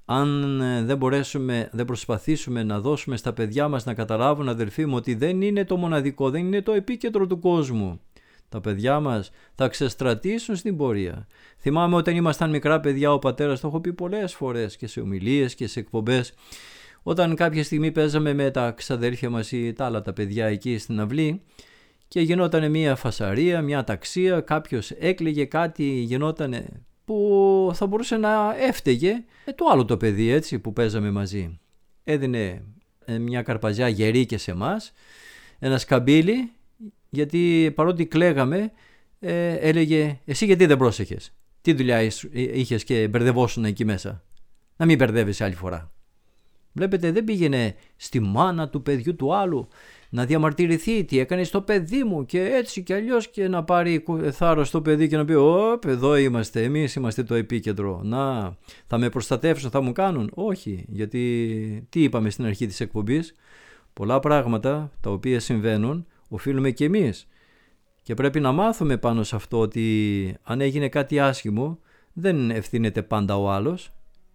Αν 0.05 0.61
ε, 0.61 0.83
δεν 0.83 0.97
μπορέσουμε, 0.97 1.69
δεν 1.71 1.85
προσπαθήσουμε 1.85 2.63
να 2.63 2.79
δώσουμε 2.79 3.17
στα 3.17 3.33
παιδιά 3.33 3.67
μας 3.67 3.85
να 3.85 3.93
καταλάβουν 3.93 4.49
αδελφοί 4.49 4.85
μου 4.85 4.95
ότι 4.95 5.13
δεν 5.13 5.41
είναι 5.41 5.65
το 5.65 5.77
μοναδικό, 5.77 6.29
δεν 6.29 6.45
είναι 6.45 6.61
το 6.61 6.71
επίκεντρο 6.71 7.27
του 7.27 7.39
κόσμου. 7.39 7.99
Τα 8.49 8.61
παιδιά 8.61 8.99
μας 8.99 9.31
θα 9.55 9.67
ξεστρατήσουν 9.67 10.55
στην 10.55 10.77
πορεία. 10.77 11.27
Θυμάμαι 11.59 11.95
όταν 11.95 12.15
ήμασταν 12.15 12.49
μικρά 12.49 12.79
παιδιά 12.79 13.13
ο 13.13 13.19
πατέρας 13.19 13.59
το 13.59 13.67
έχω 13.67 13.79
πει 13.79 13.93
πολλές 13.93 14.33
φορές 14.33 14.77
και 14.77 14.87
σε 14.87 14.99
ομιλίες 14.99 15.55
και 15.55 15.67
σε 15.67 15.79
εκπομπές 15.79 16.33
όταν 17.09 17.35
κάποια 17.35 17.63
στιγμή 17.63 17.91
παίζαμε 17.91 18.33
με 18.33 18.51
τα 18.51 18.71
ξαδέρφια 18.71 19.29
μας 19.29 19.51
ή 19.51 19.73
τα 19.73 19.85
άλλα 19.85 20.01
τα 20.01 20.13
παιδιά 20.13 20.45
εκεί 20.45 20.77
στην 20.77 20.99
αυλή 20.99 21.41
και 22.07 22.21
γινόταν 22.21 22.71
μια 22.71 22.95
φασαρία, 22.95 23.61
μια 23.61 23.83
ταξία, 23.83 24.41
κάποιος 24.41 24.91
έκλαιγε 24.91 25.45
κάτι, 25.45 25.83
γινόταν 25.83 26.65
που 27.05 27.71
θα 27.73 27.87
μπορούσε 27.87 28.17
να 28.17 28.55
έφταιγε 28.59 29.23
ε, 29.45 29.51
το 29.51 29.65
άλλο 29.71 29.85
το 29.85 29.97
παιδί 29.97 30.29
έτσι 30.29 30.59
που 30.59 30.73
παίζαμε 30.73 31.11
μαζί. 31.11 31.59
Έδινε 32.03 32.63
ε, 33.05 33.17
μια 33.17 33.41
καρπαζιά 33.41 33.87
γερή 33.87 34.25
και 34.25 34.37
σε 34.37 34.51
εμάς, 34.51 34.91
ένας 35.59 35.81
σκαμπίλι 35.81 36.51
γιατί 37.09 37.71
παρότι 37.75 38.05
κλαίγαμε 38.05 38.71
ε, 39.19 39.53
έλεγε 39.53 40.19
εσύ 40.25 40.45
γιατί 40.45 40.65
δεν 40.65 40.77
πρόσεχες, 40.77 41.33
τι 41.61 41.73
δουλειά 41.73 42.01
είχες 42.31 42.83
και 42.83 43.07
μπερδευόσουν 43.07 43.65
εκεί 43.65 43.85
μέσα, 43.85 44.23
να 44.75 44.85
μην 44.85 44.97
μπερδεύεσαι 44.97 45.43
άλλη 45.43 45.55
φορά. 45.55 45.91
Βλέπετε 46.73 47.11
δεν 47.11 47.23
πήγαινε 47.23 47.75
στη 47.95 48.19
μάνα 48.19 48.69
του 48.69 48.81
παιδιού 48.81 49.15
του 49.15 49.35
άλλου 49.35 49.67
να 50.09 50.25
διαμαρτυρηθεί 50.25 51.03
τι 51.03 51.19
έκανε 51.19 51.43
στο 51.43 51.61
παιδί 51.61 52.03
μου 52.03 52.25
και 52.25 52.43
έτσι 52.43 52.83
και 52.83 52.93
αλλιώς 52.93 53.27
και 53.27 53.47
να 53.47 53.63
πάρει 53.63 54.03
θάρρος 54.31 54.67
στο 54.67 54.81
παιδί 54.81 55.07
και 55.07 55.17
να 55.17 55.25
πει 55.25 55.33
«Ωπ, 55.33 55.85
εδώ 55.85 56.17
είμαστε, 56.17 56.63
εμείς 56.63 56.95
είμαστε 56.95 57.23
το 57.23 57.35
επίκεντρο, 57.35 58.01
να, 58.03 58.53
θα 58.87 58.97
με 58.97 59.09
προστατεύσουν, 59.09 59.69
θα 59.69 59.81
μου 59.81 59.91
κάνουν». 59.91 60.31
Όχι, 60.33 60.85
γιατί 60.87 61.87
τι 61.89 62.03
είπαμε 62.03 62.29
στην 62.29 62.45
αρχή 62.45 62.67
της 62.67 62.79
εκπομπής, 62.79 63.35
πολλά 63.93 64.19
πράγματα 64.19 64.91
τα 65.01 65.11
οποία 65.11 65.39
συμβαίνουν 65.39 66.05
οφείλουμε 66.29 66.71
και 66.71 66.85
εμείς 66.85 67.27
και 68.01 68.13
πρέπει 68.13 68.39
να 68.39 68.51
μάθουμε 68.51 68.97
πάνω 68.97 69.23
σε 69.23 69.35
αυτό 69.35 69.59
ότι 69.59 70.35
αν 70.43 70.61
έγινε 70.61 70.89
κάτι 70.89 71.19
άσχημο 71.19 71.79
δεν 72.13 72.51
ευθύνεται 72.51 73.01
πάντα 73.01 73.37
ο 73.37 73.49
άλλος. 73.51 73.91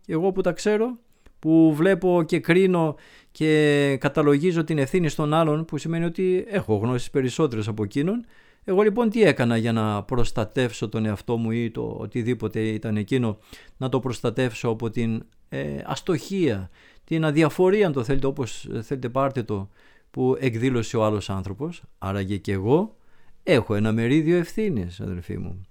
Εγώ 0.07 0.33
που 0.33 0.41
τα 0.41 0.53
ξέρω, 0.53 0.99
που 1.45 1.75
βλέπω 1.75 2.23
και 2.27 2.39
κρίνω 2.39 2.97
και 3.33 3.97
καταλογίζω 4.01 4.65
την 4.65 4.79
ευθύνη 4.79 5.09
στον 5.09 5.35
άλλον 5.35 5.65
που 5.65 5.79
σημαίνει 5.79 6.05
ότι 6.05 6.45
έχω 6.49 6.77
γνώσεις 6.77 7.11
περισσότερες 7.11 7.69
από 7.69 7.83
εκείνον. 7.83 8.25
Εγώ 8.65 8.83
λοιπόν 8.83 9.11
τι 9.11 9.23
έκανα 9.23 9.57
για 9.57 9.73
να 9.73 10.03
προστατεύσω 10.03 10.89
τον 10.89 11.07
εαυτό 11.07 11.37
μου 11.37 11.51
ή 11.51 11.71
το 11.71 11.97
οτιδήποτε 12.01 12.61
ήταν 12.61 12.97
εκείνο 12.97 13.39
να 13.77 13.89
το 13.89 14.01
προστατεύσω 14.01 14.69
από 14.69 14.91
την 14.91 15.23
ε, 15.49 15.77
αστοχία, 15.85 16.71
την 17.05 17.25
αδιαφορία 17.25 17.87
αν 17.87 17.93
το 17.93 18.05
θέλετε 18.05 18.27
όπως 18.27 18.69
θέλετε 18.83 19.09
πάρτε 19.09 19.43
το 19.43 19.69
που 20.11 20.37
εκδήλωσε 20.41 20.97
ο 20.97 21.05
άλλος 21.05 21.31
άνθρωπος. 21.31 21.83
Άραγε 21.99 22.37
και 22.37 22.53
εγώ 22.53 22.97
έχω 23.43 23.75
ένα 23.75 23.93
μερίδιο 23.93 24.37
ευθύνης, 24.37 25.01
αδελφοί 25.01 25.39
μου. 25.39 25.67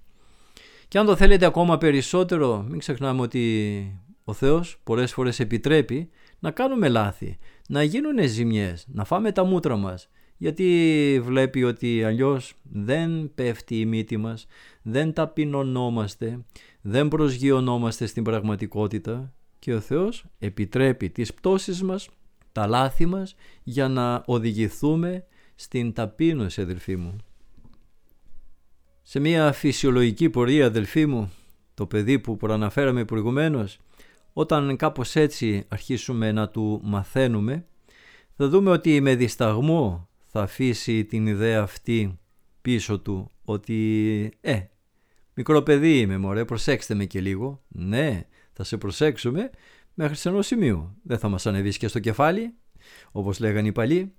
Και 0.87 0.97
αν 0.97 1.05
το 1.05 1.15
θέλετε 1.15 1.45
ακόμα 1.45 1.77
περισσότερο, 1.77 2.65
μην 2.69 2.79
ξεχνάμε 2.79 3.21
ότι 3.21 4.03
ο 4.23 4.33
Θεός 4.33 4.79
πολλές 4.83 5.13
φορές 5.13 5.39
επιτρέπει 5.39 6.09
να 6.39 6.51
κάνουμε 6.51 6.89
λάθη, 6.89 7.37
να 7.67 7.83
γίνουν 7.83 8.27
ζημιές, 8.27 8.85
να 8.91 9.03
φάμε 9.05 9.31
τα 9.31 9.43
μούτρα 9.43 9.75
μας, 9.75 10.09
γιατί 10.37 11.19
βλέπει 11.23 11.63
ότι 11.63 12.03
αλλιώς 12.03 12.53
δεν 12.63 13.31
πέφτει 13.35 13.79
η 13.79 13.85
μύτη 13.85 14.17
μας, 14.17 14.45
δεν 14.81 15.13
ταπεινωνόμαστε, 15.13 16.45
δεν 16.81 17.07
προσγειωνόμαστε 17.07 18.05
στην 18.05 18.23
πραγματικότητα 18.23 19.33
και 19.59 19.73
ο 19.73 19.79
Θεός 19.79 20.25
επιτρέπει 20.39 21.09
τις 21.09 21.33
πτώσεις 21.33 21.83
μας, 21.83 22.09
τα 22.51 22.67
λάθη 22.67 23.05
μας 23.05 23.35
για 23.63 23.87
να 23.87 24.23
οδηγηθούμε 24.25 25.25
στην 25.55 25.93
ταπείνωση 25.93 26.61
αδελφοί 26.61 26.95
μου. 26.95 27.15
Σε 29.01 29.19
μια 29.19 29.51
φυσιολογική 29.51 30.29
πορεία 30.29 30.65
αδελφοί 30.65 31.05
μου, 31.05 31.31
το 31.73 31.85
παιδί 31.85 32.19
που 32.19 32.37
προαναφέραμε 32.37 33.05
προηγουμένως, 33.05 33.79
όταν 34.33 34.75
κάπως 34.75 35.15
έτσι 35.15 35.65
αρχίσουμε 35.67 36.31
να 36.31 36.49
του 36.49 36.79
μαθαίνουμε, 36.83 37.65
θα 38.35 38.47
δούμε 38.47 38.71
ότι 38.71 39.01
με 39.01 39.15
δισταγμό 39.15 40.09
θα 40.25 40.41
αφήσει 40.41 41.05
την 41.05 41.27
ιδέα 41.27 41.61
αυτή 41.61 42.19
πίσω 42.61 42.99
του 42.99 43.31
ότι 43.43 44.31
«Ε, 44.41 44.59
μικρό 45.33 45.61
παιδί 45.61 45.99
είμαι 45.99 46.17
μωρέ, 46.17 46.45
προσέξτε 46.45 46.93
με 46.93 47.05
και 47.05 47.21
λίγο». 47.21 47.63
Ναι, 47.67 48.23
θα 48.53 48.63
σε 48.63 48.77
προσέξουμε 48.77 49.49
μέχρι 49.93 50.15
σε 50.15 50.29
ενός 50.29 50.45
σημείο. 50.45 50.95
Δεν 51.03 51.17
θα 51.17 51.27
μας 51.27 51.45
ανεβείς 51.45 51.77
και 51.77 51.87
στο 51.87 51.99
κεφάλι, 51.99 52.53
όπως 53.11 53.39
λέγανε 53.39 53.67
οι 53.67 53.71
παλιοί. 53.71 54.13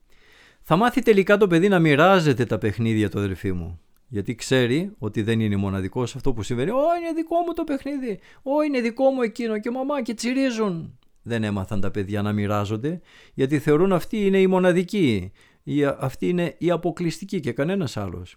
Θα 0.61 0.77
μάθει 0.77 1.03
τελικά 1.03 1.37
το 1.37 1.47
παιδί 1.47 1.69
να 1.69 1.79
μοιράζεται 1.79 2.45
τα 2.45 2.59
παιχνίδια 2.59 3.11
του 3.11 3.19
αδελφοί 3.19 3.53
μου 3.53 3.81
γιατί 4.15 4.35
ξέρει 4.35 4.91
ότι 4.99 5.23
δεν 5.23 5.41
είναι 5.41 5.57
μοναδικός 5.57 6.17
αυτό 6.17 6.33
που 6.33 6.43
συμβαίνει. 6.43 6.71
Ω, 6.71 6.75
είναι 7.01 7.13
δικό 7.15 7.37
μου 7.47 7.53
το 7.53 7.65
παιχνίδι. 7.65 8.19
Ω, 8.43 8.63
είναι 8.63 8.81
δικό 8.81 9.11
μου 9.11 9.23
εκείνο 9.23 9.59
και 9.59 9.71
μαμά 9.71 10.03
και 10.03 10.15
τσιρίζουν. 10.15 10.99
Δεν 11.23 11.45
έμαθαν 11.45 11.81
τα 11.81 11.91
παιδιά 11.91 12.23
να 12.23 12.33
μοιράζονται, 12.33 13.01
γιατί 13.35 13.59
θεωρούν 13.59 13.93
αυτή 13.93 14.27
είναι 14.27 14.39
η 14.39 14.47
μοναδική. 14.47 15.33
Η, 15.63 15.85
αυτή 15.85 16.29
είναι 16.29 16.55
η 16.59 16.71
αποκλειστική 16.71 17.41
και 17.41 17.53
κανένας 17.53 17.97
άλλος. 17.97 18.37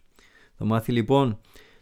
Θα 0.57 0.65
μάθει 0.65 0.91
λοιπόν 0.91 1.39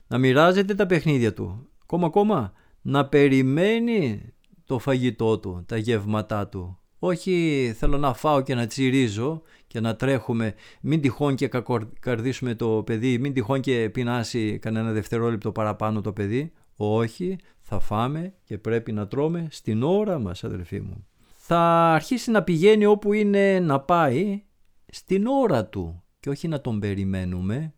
να 0.07 0.17
μοιράζεται 0.17 0.75
τα 0.75 0.85
παιχνίδια 0.85 1.33
του. 1.33 1.69
Κόμμα 1.85 2.07
ακόμα 2.07 2.53
να 2.81 3.05
περιμένει 3.05 4.33
το 4.65 4.79
φαγητό 4.79 5.39
του, 5.39 5.63
τα 5.65 5.77
γεύματά 5.77 6.47
του. 6.47 6.79
Όχι 7.07 7.73
θέλω 7.77 7.97
να 7.97 8.13
φάω 8.13 8.41
και 8.41 8.55
να 8.55 8.67
τσιρίζω 8.67 9.41
και 9.67 9.79
να 9.79 9.95
τρέχουμε, 9.95 10.53
μην 10.81 11.01
τυχόν 11.01 11.35
και 11.35 11.47
κακορδίσουμε 11.47 12.55
το 12.55 12.83
παιδί, 12.85 13.17
μην 13.17 13.33
τυχόν 13.33 13.59
και 13.61 13.89
πεινάσει 13.93 14.59
κανένα 14.59 14.91
δευτερόλεπτο 14.91 15.51
παραπάνω 15.51 16.01
το 16.01 16.13
παιδί. 16.13 16.51
Όχι, 16.75 17.37
θα 17.59 17.79
φάμε 17.79 18.33
και 18.43 18.57
πρέπει 18.57 18.91
να 18.91 19.07
τρώμε 19.07 19.47
στην 19.51 19.83
ώρα 19.83 20.19
μας 20.19 20.43
αδελφοί 20.43 20.81
μου. 20.81 21.07
Θα 21.35 21.93
αρχίσει 21.93 22.31
να 22.31 22.43
πηγαίνει 22.43 22.85
όπου 22.85 23.13
είναι 23.13 23.59
να 23.59 23.79
πάει 23.79 24.43
στην 24.85 25.27
ώρα 25.27 25.65
του 25.65 26.03
και 26.19 26.29
όχι 26.29 26.47
να 26.47 26.61
τον 26.61 26.79
περιμένουμε. 26.79 27.73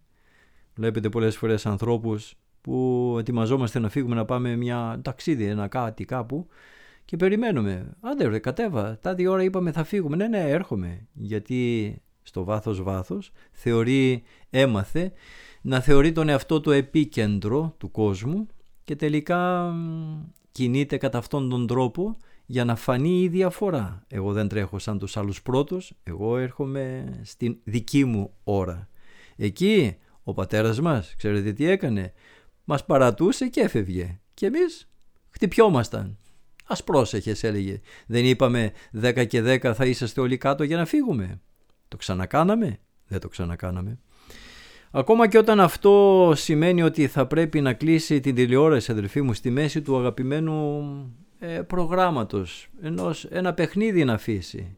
Βλέπετε 0.76 1.10
πολλές 1.10 1.38
φορές 1.38 1.66
ανθρώπους 1.66 2.34
που 2.62 3.16
ετοιμαζόμαστε 3.20 3.80
να 3.80 3.90
φύγουμε 3.90 4.16
να 4.16 4.26
πάμε 4.26 4.56
μια 4.56 5.00
ταξίδι, 5.04 5.46
ένα 5.46 5.68
κάτι 5.68 6.06
κάπου 6.06 6.48
και 7.08 7.18
περιμένουμε. 7.18 7.92
Άντε 8.00 8.28
ρε 8.28 8.40
κατέβα, 8.40 9.00
τα 9.02 9.16
δύο 9.16 9.32
ώρα 9.32 9.44
είπαμε 9.44 9.72
θα 9.72 9.84
φύγουμε. 9.84 10.16
Ναι 10.16 10.28
ναι 10.28 10.50
έρχομαι. 10.50 11.08
Γιατί 11.14 12.02
στο 12.22 12.44
βάθος 12.44 12.84
βάθος 12.84 13.32
θεωρεί, 13.52 14.24
έμαθε 14.50 15.12
να 15.62 15.80
θεωρεί 15.80 16.12
τον 16.12 16.30
εαυτό 16.30 16.62
του 16.62 16.72
επίκεντρο 16.72 17.76
του 17.78 17.92
κόσμου 17.92 18.48
και 18.84 18.96
τελικά 18.96 19.74
κινείται 20.52 20.98
κατά 20.98 21.18
αυτόν 21.18 21.50
τον 21.50 21.68
τρόπο 21.68 22.18
για 22.46 22.66
να 22.66 22.76
φανεί 22.76 23.22
η 23.22 23.28
διαφορά. 23.28 24.06
Εγώ 24.08 24.34
δεν 24.34 24.48
τρέχω 24.48 24.80
σαν 24.80 25.00
τους 25.00 25.18
άλλους 25.18 25.42
πρώτους, 25.42 25.94
εγώ 26.04 26.38
έρχομαι 26.38 27.14
στην 27.24 27.58
δική 27.64 28.06
μου 28.06 28.34
ώρα. 28.44 28.90
Εκεί 29.36 29.98
ο 30.24 30.34
πατέρας 30.34 30.82
μας, 30.82 31.16
ξέρετε 31.18 31.54
τι 31.54 31.66
έκανε, 31.66 32.14
μας 32.64 32.86
παρατούσε 32.86 33.48
και 33.48 33.62
έφευγε 33.62 34.20
και 34.34 34.46
εμείς 34.46 34.90
χτυπιόμασταν. 35.30 36.18
Α 36.68 36.84
πρόσεχες, 36.84 37.44
έλεγε. 37.44 37.82
Δεν 38.08 38.26
είπαμε 38.26 38.72
10 39.02 39.28
και 39.28 39.42
10 39.44 39.74
θα 39.74 39.86
είσαστε 39.86 40.22
όλοι 40.22 40.38
κάτω 40.38 40.64
για 40.64 40.78
να 40.78 40.86
φύγουμε. 40.86 41.42
Το 41.88 41.98
ξανακάναμε; 41.98 42.80
Δεν 43.08 43.20
το 43.20 43.28
ξανακάναμε. 43.28 44.00
Ακόμα 44.92 45.28
και 45.28 45.38
όταν 45.38 45.60
αυτό 45.60 46.32
σημαίνει 46.36 46.82
ότι 46.82 47.08
θα 47.08 47.28
πρέπει 47.28 47.62
να 47.62 47.74
κλείσει 47.74 48.20
την 48.20 48.36
τηλεόραση 48.36 48.92
αδελφοί 48.92 49.22
μου 49.22 49.34
στη 49.34 49.50
μέση 49.50 49.82
του 49.82 49.98
αγαπημένου 49.98 50.84
ε, 51.40 51.62
προγράμματος, 51.62 52.68
ενός, 52.82 53.26
ένα 53.26 53.54
παιχνίδι 53.54 54.04
να 54.04 54.14
αφήσει. 54.14 54.76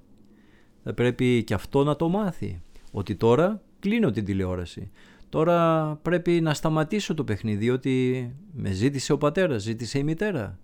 Θα 0.84 0.94
πρέπει 0.94 1.44
και 1.44 1.54
αυτό 1.54 1.84
να 1.84 1.96
το 1.96 2.10
μάθει, 2.10 2.62
ότι 2.92 3.16
τώρα 3.16 3.62
κλείνω 3.80 4.12
την 4.12 4.26
τηλεόραση. 4.26 4.92
Τώρα 5.30 5.96
πρέπει 6.02 6.42
να 6.42 6.54
σταματήσω 6.54 7.14
το 7.14 7.24
παιχνίδι, 7.24 7.70
ότι 7.70 8.30
με 8.54 8.72
ζήτησε 8.72 9.14
ο 9.14 9.18
πατέρας, 9.18 9.62
ζήτησε 9.62 9.98
η 10.00 10.04
μητέρα. 10.04 10.60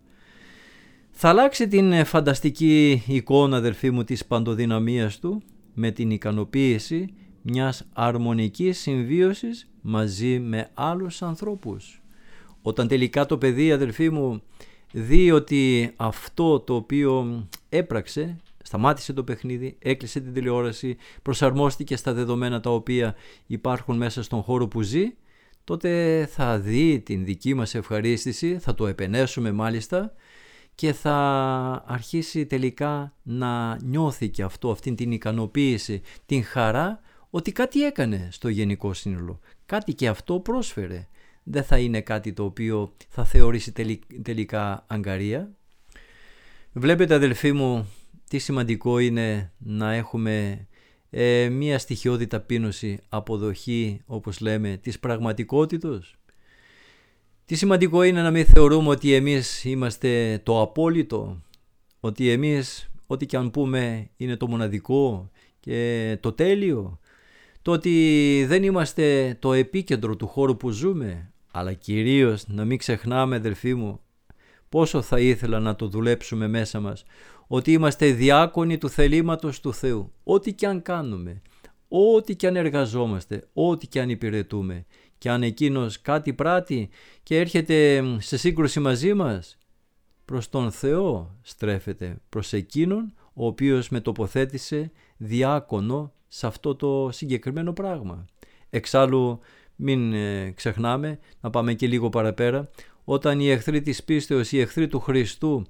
Θα 1.17 1.29
αλλάξει 1.29 1.67
την 1.67 1.91
ε, 1.91 2.03
φανταστική 2.03 3.03
εικόνα 3.07 3.57
αδελφοί 3.57 3.91
μου 3.91 4.03
της 4.03 4.25
παντοδυναμίας 4.25 5.19
του 5.19 5.41
με 5.73 5.91
την 5.91 6.11
ικανοποίηση 6.11 7.13
μιας 7.41 7.87
αρμονικής 7.93 8.79
συμβίωσης 8.79 9.69
μαζί 9.81 10.39
με 10.39 10.69
άλλους 10.73 11.21
ανθρώπους. 11.21 12.01
Όταν 12.61 12.87
τελικά 12.87 13.25
το 13.25 13.37
παιδί 13.37 13.71
αδελφοί 13.71 14.09
μου 14.09 14.41
δει 14.91 15.31
ότι 15.31 15.93
αυτό 15.95 16.59
το 16.59 16.75
οποίο 16.75 17.47
έπραξε, 17.69 18.37
σταμάτησε 18.63 19.13
το 19.13 19.23
παιχνίδι, 19.23 19.77
έκλεισε 19.79 20.19
την 20.19 20.33
τηλεόραση, 20.33 20.97
προσαρμόστηκε 21.21 21.95
στα 21.95 22.13
δεδομένα 22.13 22.59
τα 22.59 22.69
οποία 22.69 23.15
υπάρχουν 23.47 23.97
μέσα 23.97 24.23
στον 24.23 24.41
χώρο 24.41 24.67
που 24.67 24.81
ζει, 24.81 25.13
τότε 25.63 26.25
θα 26.31 26.59
δει 26.59 26.99
την 26.99 27.25
δική 27.25 27.53
μας 27.53 27.75
ευχαρίστηση, 27.75 28.57
θα 28.59 28.73
το 28.73 28.87
επενέσουμε 28.87 29.51
μάλιστα 29.51 30.13
και 30.75 30.93
θα 30.93 31.15
αρχίσει 31.87 32.45
τελικά 32.45 33.13
να 33.23 33.81
νιώθει 33.83 34.29
και 34.29 34.43
αυτό, 34.43 34.71
αυτήν 34.71 34.95
την 34.95 35.11
ικανοποίηση, 35.11 36.01
την 36.25 36.43
χαρά 36.43 36.99
ότι 37.29 37.51
κάτι 37.51 37.85
έκανε 37.85 38.27
στο 38.31 38.47
γενικό 38.49 38.93
σύνολο. 38.93 39.39
Κάτι 39.65 39.93
και 39.93 40.07
αυτό 40.07 40.39
πρόσφερε. 40.39 41.07
Δεν 41.43 41.63
θα 41.63 41.77
είναι 41.77 42.01
κάτι 42.01 42.33
το 42.33 42.43
οποίο 42.43 42.93
θα 43.09 43.25
θεωρήσει 43.25 43.71
τελικά 44.21 44.85
αγκαρία. 44.87 45.51
Βλέπετε 46.71 47.13
αδελφοί 47.13 47.51
μου 47.51 47.87
τι 48.29 48.37
σημαντικό 48.37 48.99
είναι 48.99 49.51
να 49.57 49.93
έχουμε 49.93 50.67
ε, 51.09 51.49
μία 51.49 51.79
στοιχειώδη 51.79 52.27
ταπείνωση, 52.27 52.99
αποδοχή 53.09 54.01
όπως 54.05 54.39
λέμε 54.39 54.77
της 54.81 54.99
πραγματικότητος 54.99 56.15
τι 57.45 57.55
σημαντικό 57.55 58.03
είναι 58.03 58.21
να 58.21 58.31
μην 58.31 58.45
θεωρούμε 58.45 58.89
ότι 58.89 59.13
εμείς 59.13 59.65
είμαστε 59.65 60.41
το 60.43 60.61
απόλυτο, 60.61 61.41
ότι 61.99 62.29
εμείς 62.29 62.89
ό,τι 63.07 63.25
και 63.25 63.37
αν 63.37 63.51
πούμε 63.51 64.09
είναι 64.17 64.35
το 64.35 64.47
μοναδικό 64.47 65.29
και 65.59 66.17
το 66.19 66.31
τέλειο, 66.31 66.99
το 67.61 67.71
ότι 67.71 68.45
δεν 68.47 68.63
είμαστε 68.63 69.37
το 69.39 69.53
επίκεντρο 69.53 70.15
του 70.15 70.27
χώρου 70.27 70.57
που 70.57 70.69
ζούμε, 70.69 71.31
αλλά 71.51 71.73
κυρίως 71.73 72.47
να 72.47 72.65
μην 72.65 72.77
ξεχνάμε 72.77 73.35
αδελφοί 73.35 73.73
μου 73.73 73.99
πόσο 74.69 75.01
θα 75.01 75.19
ήθελα 75.19 75.59
να 75.59 75.75
το 75.75 75.87
δουλέψουμε 75.87 76.47
μέσα 76.47 76.79
μας, 76.79 77.05
ότι 77.47 77.71
είμαστε 77.71 78.11
διάκονοι 78.11 78.77
του 78.77 78.89
θελήματος 78.89 79.59
του 79.59 79.73
Θεού, 79.73 80.11
ό,τι 80.23 80.53
και 80.53 80.67
αν 80.67 80.81
κάνουμε, 80.81 81.41
ό,τι 81.87 82.35
και 82.35 82.47
αν 82.47 82.55
εργαζόμαστε, 82.55 83.47
ό,τι 83.53 83.87
και 83.87 84.01
αν 84.01 84.09
υπηρετούμε 84.09 84.85
και 85.25 85.31
αν 85.31 85.43
εκείνος 85.43 86.01
κάτι 86.01 86.33
πράττει 86.33 86.89
και 87.23 87.39
έρχεται 87.39 88.03
σε 88.19 88.37
σύγκρουση 88.37 88.79
μαζί 88.79 89.13
μας, 89.13 89.57
προς 90.25 90.49
τον 90.49 90.71
Θεό 90.71 91.35
στρέφεται, 91.41 92.17
προς 92.29 92.53
εκείνον 92.53 93.13
ο 93.33 93.45
οποίος 93.45 93.89
με 93.89 93.99
τοποθέτησε 93.99 94.91
διάκονο 95.17 96.13
σε 96.27 96.47
αυτό 96.47 96.75
το 96.75 97.09
συγκεκριμένο 97.11 97.73
πράγμα. 97.73 98.25
Εξάλλου 98.69 99.39
μην 99.75 100.13
ε, 100.13 100.51
ξεχνάμε, 100.55 101.19
να 101.41 101.49
πάμε 101.49 101.73
και 101.73 101.87
λίγο 101.87 102.09
παραπέρα, 102.09 102.69
όταν 103.03 103.39
οι 103.39 103.49
εχθροί 103.49 103.81
της 103.81 104.03
πίστεως, 104.03 104.51
οι 104.51 104.59
εχθροί 104.59 104.87
του 104.87 104.99
Χριστού, 104.99 105.67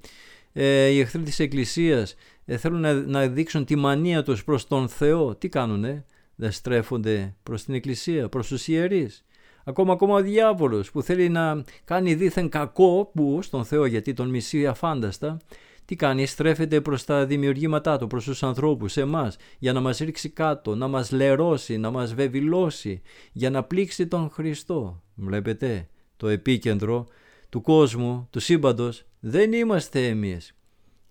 ε, 0.53 0.87
οι 0.87 0.99
εχθροί 0.99 1.21
της 1.21 1.39
Εκκλησίας 1.39 2.15
ε, 2.45 2.57
θέλουν 2.57 2.79
να, 2.79 2.93
να 2.93 3.27
δείξουν 3.27 3.65
τη 3.65 3.75
μανία 3.75 4.23
τους 4.23 4.43
προς 4.43 4.67
τον 4.67 4.87
Θεό, 4.87 5.35
τι 5.35 5.49
κάνουνε, 5.49 6.05
δεν 6.35 6.51
στρέφονται 6.51 7.35
προς 7.43 7.63
την 7.63 7.73
Εκκλησία, 7.73 8.29
προς 8.29 8.47
τους 8.47 8.67
ιερείς. 8.67 9.25
Ακόμα, 9.67 9.93
ακόμα 9.93 10.15
ο 10.15 10.21
διάβολος 10.21 10.91
που 10.91 11.01
θέλει 11.01 11.29
να 11.29 11.63
κάνει 11.83 12.13
δίθεν 12.13 12.49
κακό 12.49 13.11
που 13.13 13.39
στον 13.41 13.65
Θεό 13.65 13.85
γιατί 13.85 14.13
τον 14.13 14.29
μισεί 14.29 14.67
αφάνταστα 14.67 15.37
τι 15.85 15.95
κάνει, 15.95 16.25
στρέφεται 16.25 16.81
προς 16.81 17.03
τα 17.03 17.25
δημιουργήματά 17.25 17.97
του, 17.97 18.07
προς 18.07 18.23
τους 18.23 18.43
ανθρώπους, 18.43 18.97
εμάς, 18.97 19.37
για 19.59 19.73
να 19.73 19.79
μας 19.79 19.97
ρίξει 19.97 20.29
κάτω, 20.29 20.75
να 20.75 20.87
μας 20.87 21.11
λερώσει, 21.11 21.77
να 21.77 21.91
μας 21.91 22.13
βεβηλώσει, 22.13 23.01
για 23.31 23.49
να 23.49 23.63
πλήξει 23.63 24.07
τον 24.07 24.29
Χριστό. 24.29 25.01
Βλέπετε, 25.15 25.87
το 26.17 26.27
επίκεντρο 26.27 27.05
του 27.49 27.61
κόσμου, 27.61 28.27
του 28.29 28.39
σύμπαντος, 28.39 29.05
δεν 29.19 29.53
είμαστε 29.53 30.07
εμείς, 30.07 30.55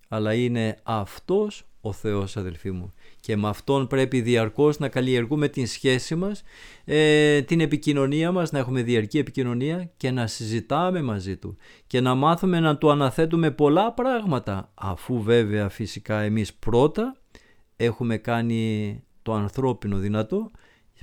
αλλά 0.07 0.33
είναι 0.33 0.77
Αυτός 0.83 1.67
ο 1.81 1.91
Θεός 1.91 2.37
αδελφοί 2.37 2.71
μου 2.71 2.93
και 3.25 3.37
με 3.37 3.47
Αυτόν 3.47 3.87
πρέπει 3.87 4.21
διαρκώς 4.21 4.79
να 4.79 4.89
καλλιεργούμε 4.89 5.47
την 5.47 5.67
σχέση 5.67 6.15
μας, 6.15 6.43
ε, 6.85 7.41
την 7.41 7.59
επικοινωνία 7.61 8.31
μας, 8.31 8.51
να 8.51 8.59
έχουμε 8.59 8.81
διαρκή 8.81 9.17
επικοινωνία 9.17 9.91
και 9.97 10.11
να 10.11 10.27
συζητάμε 10.27 11.01
μαζί 11.01 11.37
Του 11.37 11.57
και 11.87 12.01
να 12.01 12.15
μάθουμε 12.15 12.59
να 12.59 12.77
Του 12.77 12.91
αναθέτουμε 12.91 13.51
πολλά 13.51 13.93
πράγματα 13.93 14.71
αφού 14.73 15.21
βέβαια 15.21 15.69
φυσικά 15.69 16.19
εμείς 16.19 16.53
πρώτα 16.53 17.15
έχουμε 17.75 18.17
κάνει 18.17 19.03
το 19.21 19.33
ανθρώπινο 19.33 19.97
δυνατό 19.97 20.51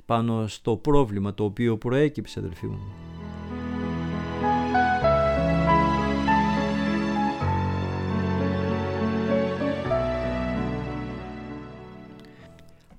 πάνω 0.05 0.47
στο 0.47 0.75
πρόβλημα 0.75 1.33
το 1.33 1.43
οποίο 1.43 1.77
προέκυψε 1.77 2.39
αδελφοί 2.39 2.65
μου. 2.65 2.79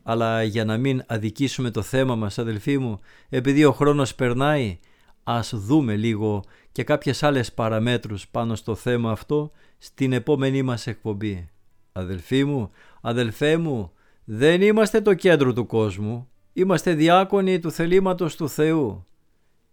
Αλλά 0.06 0.42
για 0.42 0.64
να 0.64 0.78
μην 0.78 1.02
αδικήσουμε 1.06 1.70
το 1.70 1.82
θέμα 1.82 2.14
μας 2.14 2.38
αδελφοί 2.38 2.78
μου, 2.78 3.00
επειδή 3.28 3.64
ο 3.64 3.72
χρόνος 3.72 4.14
περνάει, 4.14 4.78
ας 5.24 5.52
δούμε 5.54 5.96
λίγο 5.96 6.44
και 6.72 6.84
κάποιες 6.84 7.22
άλλες 7.22 7.52
παραμέτρους 7.52 8.28
πάνω 8.28 8.54
στο 8.54 8.74
θέμα 8.74 9.10
αυτό 9.10 9.50
στην 9.78 10.12
επόμενή 10.12 10.62
μας 10.62 10.86
εκπομπή. 10.86 11.48
Αδελφοί 11.92 12.44
μου, 12.44 12.70
αδελφέ 13.00 13.56
μου, 13.56 13.92
δεν 14.24 14.62
είμαστε 14.62 15.00
το 15.00 15.14
κέντρο 15.14 15.52
του 15.52 15.66
κόσμου, 15.66 16.28
είμαστε 16.52 16.94
διάκονοι 16.94 17.58
του 17.58 17.70
θελήματος 17.70 18.36
του 18.36 18.48
Θεού. 18.48 19.06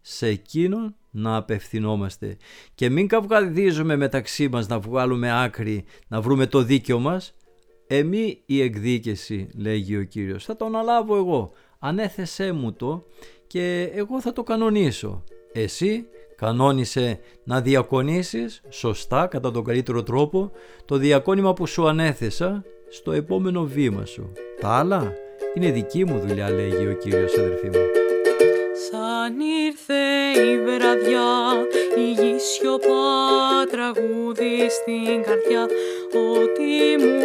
Σε 0.02 0.28
Εκείνον 0.28 0.96
να 1.12 1.36
απευθυνόμαστε 1.36 2.38
και 2.76 2.90
μην 2.90 3.08
καυγαδίζουμε 3.08 3.96
μεταξύ 3.96 4.50
μας 4.50 4.68
να 4.68 4.80
βγάλουμε 4.80 5.44
άκρη, 5.44 5.84
να 6.08 6.22
βρούμε 6.22 6.48
το 6.48 6.64
δίκαιο 6.64 7.00
μας, 7.00 7.34
Εμή 7.94 8.42
η 8.46 8.62
εκδίκηση, 8.62 9.48
λέγει 9.58 9.98
ο 9.98 10.04
Κύριος, 10.04 10.46
θα 10.46 10.56
το 10.56 10.66
αναλάβω 10.66 11.16
εγώ. 11.16 11.52
Ανέθεσέ 11.80 12.52
μου 12.52 12.74
το 12.74 13.06
και 13.48 13.92
εγώ 13.94 14.22
θα 14.22 14.34
το 14.34 14.44
κανονίσω. 14.44 15.24
Εσύ 15.52 16.06
κανόνισε 16.36 17.20
να 17.44 17.62
διακονήσεις 17.62 18.62
σωστά 18.70 19.28
κατά 19.28 19.52
τον 19.52 19.64
καλύτερο 19.64 20.04
τρόπο 20.04 20.52
το 20.86 20.98
διακόνημα 20.98 21.54
που 21.54 21.68
σου 21.68 21.88
ανέθεσα 21.88 22.64
στο 22.90 23.12
επόμενο 23.12 23.64
βήμα 23.64 24.06
σου. 24.06 24.32
Τα 24.60 24.70
άλλα 24.70 25.14
είναι 25.56 25.72
δική 25.72 26.06
μου 26.06 26.20
δουλειά 26.20 26.50
λέγει 26.50 26.88
ο 26.88 26.94
Κύριος 26.94 27.38
αδερφοί 27.38 27.66
μου. 27.66 27.86
Σαν 28.92 29.40
ήρθε 29.40 30.04
η 30.42 30.60
βραδιά, 30.60 31.30
η 31.98 32.12
γη 32.12 32.40
σιωπά 32.40 33.66
τραγούδι 33.72 34.70
στην 34.70 35.24
καρδιά, 35.24 35.68
ό,τι 36.14 37.04
μου 37.04 37.20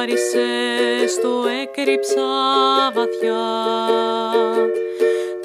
χάρισε 0.00 1.20
το 1.22 1.44
έκρυψα 1.62 2.28
βαθιά. 2.94 3.46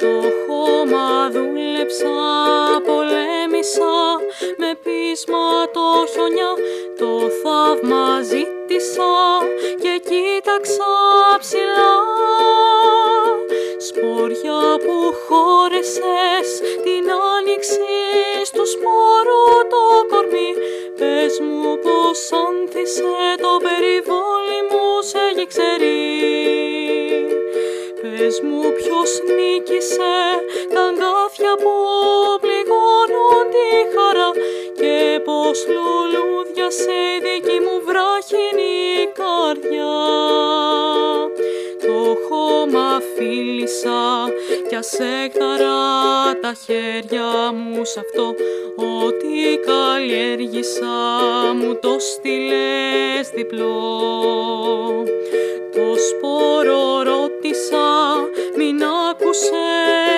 Το 0.01 0.13
χώμα 0.43 1.29
δούλεψα, 1.29 2.15
πολέμησα, 2.85 3.95
με 4.57 4.69
πείσμα 4.83 5.47
το 5.73 5.87
χιονιά, 6.11 6.51
το 6.99 7.29
θαύμα 7.41 8.21
ζήτησα 8.21 9.13
και 9.81 9.93
κοίταξα 10.09 10.91
ψηλά. 11.39 11.95
Σπόρια 13.87 14.61
που 14.83 14.95
χώρεσες 15.25 16.47
την 16.85 17.05
άνοιξη 17.35 17.95
στο 18.43 18.65
σπόρο 18.65 19.43
το 19.73 19.83
κορμί 20.15 20.49
Πες 20.99 21.39
μου 21.39 21.79
πως 21.84 22.19
άνθησε 22.45 23.17
το 23.43 23.51
περιβόλι 23.65 24.60
μου 24.69 24.86
σε 25.10 25.23
γεξερί 25.36 26.05
Πες 28.01 28.41
μου 28.41 28.62
ποιος 28.77 29.12
νίκησε 29.36 30.15
τα 30.73 30.81
αγκάθια 30.81 31.53
που 31.62 31.73
πληγώνουν 32.43 33.45
τη 33.53 33.67
χαρά 33.93 34.29
και 34.79 35.19
πως 35.25 35.58
λουλούδια 35.73 36.69
σε 36.71 36.99
δική 37.25 37.60
μου 37.65 37.75
βράχινη 37.88 38.75
καρδιά. 39.19 39.97
Το 41.86 42.17
χώμα 42.27 43.01
φίλησα 43.15 44.14
κι 44.75 44.81
ας 44.81 44.97
τα 46.41 46.53
χέρια 46.65 47.51
μου 47.51 47.85
σ' 47.85 47.97
αυτό. 47.97 48.35
Ό,τι 48.75 49.59
καλλιέργησα 49.65 50.95
μου 51.55 51.75
το 51.81 51.95
στείλες 51.99 53.29
διπλό. 53.35 53.73
Το 55.75 55.95
σπόρο 56.07 57.01
ρώτησα 57.03 57.88
μην 58.57 58.83
άκουσε 59.09 59.65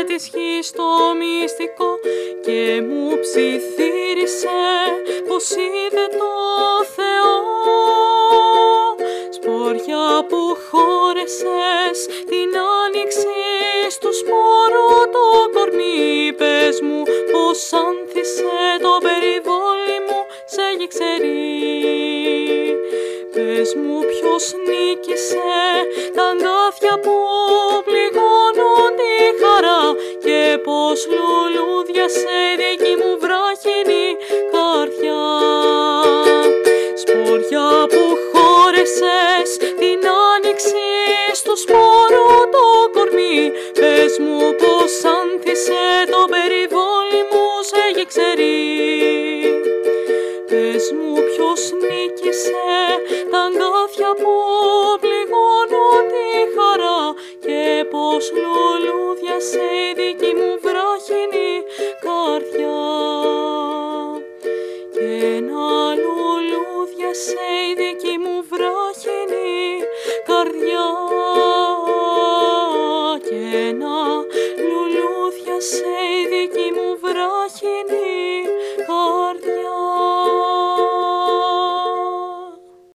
της 0.07 0.29
γης 0.33 0.71
το 0.71 0.83
μυστικό 1.19 1.99
Και 2.45 2.83
μου 2.87 3.19
ψιθύρισε 3.19 4.59
πως 5.27 5.49
είδε 5.49 6.05
το 6.17 6.33
Θεό. 6.95 7.35
Σποριά 9.29 10.25
που 10.29 10.57
χώρεσες 10.69 11.99
την 12.29 12.49
άνοιξη 12.85 13.16
πως 17.57 17.73
άνθησε 17.73 18.59
το 18.81 18.93
περιβόλι 19.05 19.97
μου 20.07 20.19
σε 20.53 20.65
γεξερί 20.79 21.37
Πες 23.33 23.69
μου 23.81 23.97
ποιος 24.11 24.45
νίκησε 24.67 25.59
τα 26.15 26.25
αγκάθια 26.31 26.95
που 27.03 27.15
πληγώνουν 27.87 28.91
τη 28.99 29.13
χαρά. 29.41 29.83
Και 30.23 30.41
πως 30.65 30.99
λουλούδια 31.13 32.07
σε 32.19 32.37
δική 32.59 32.86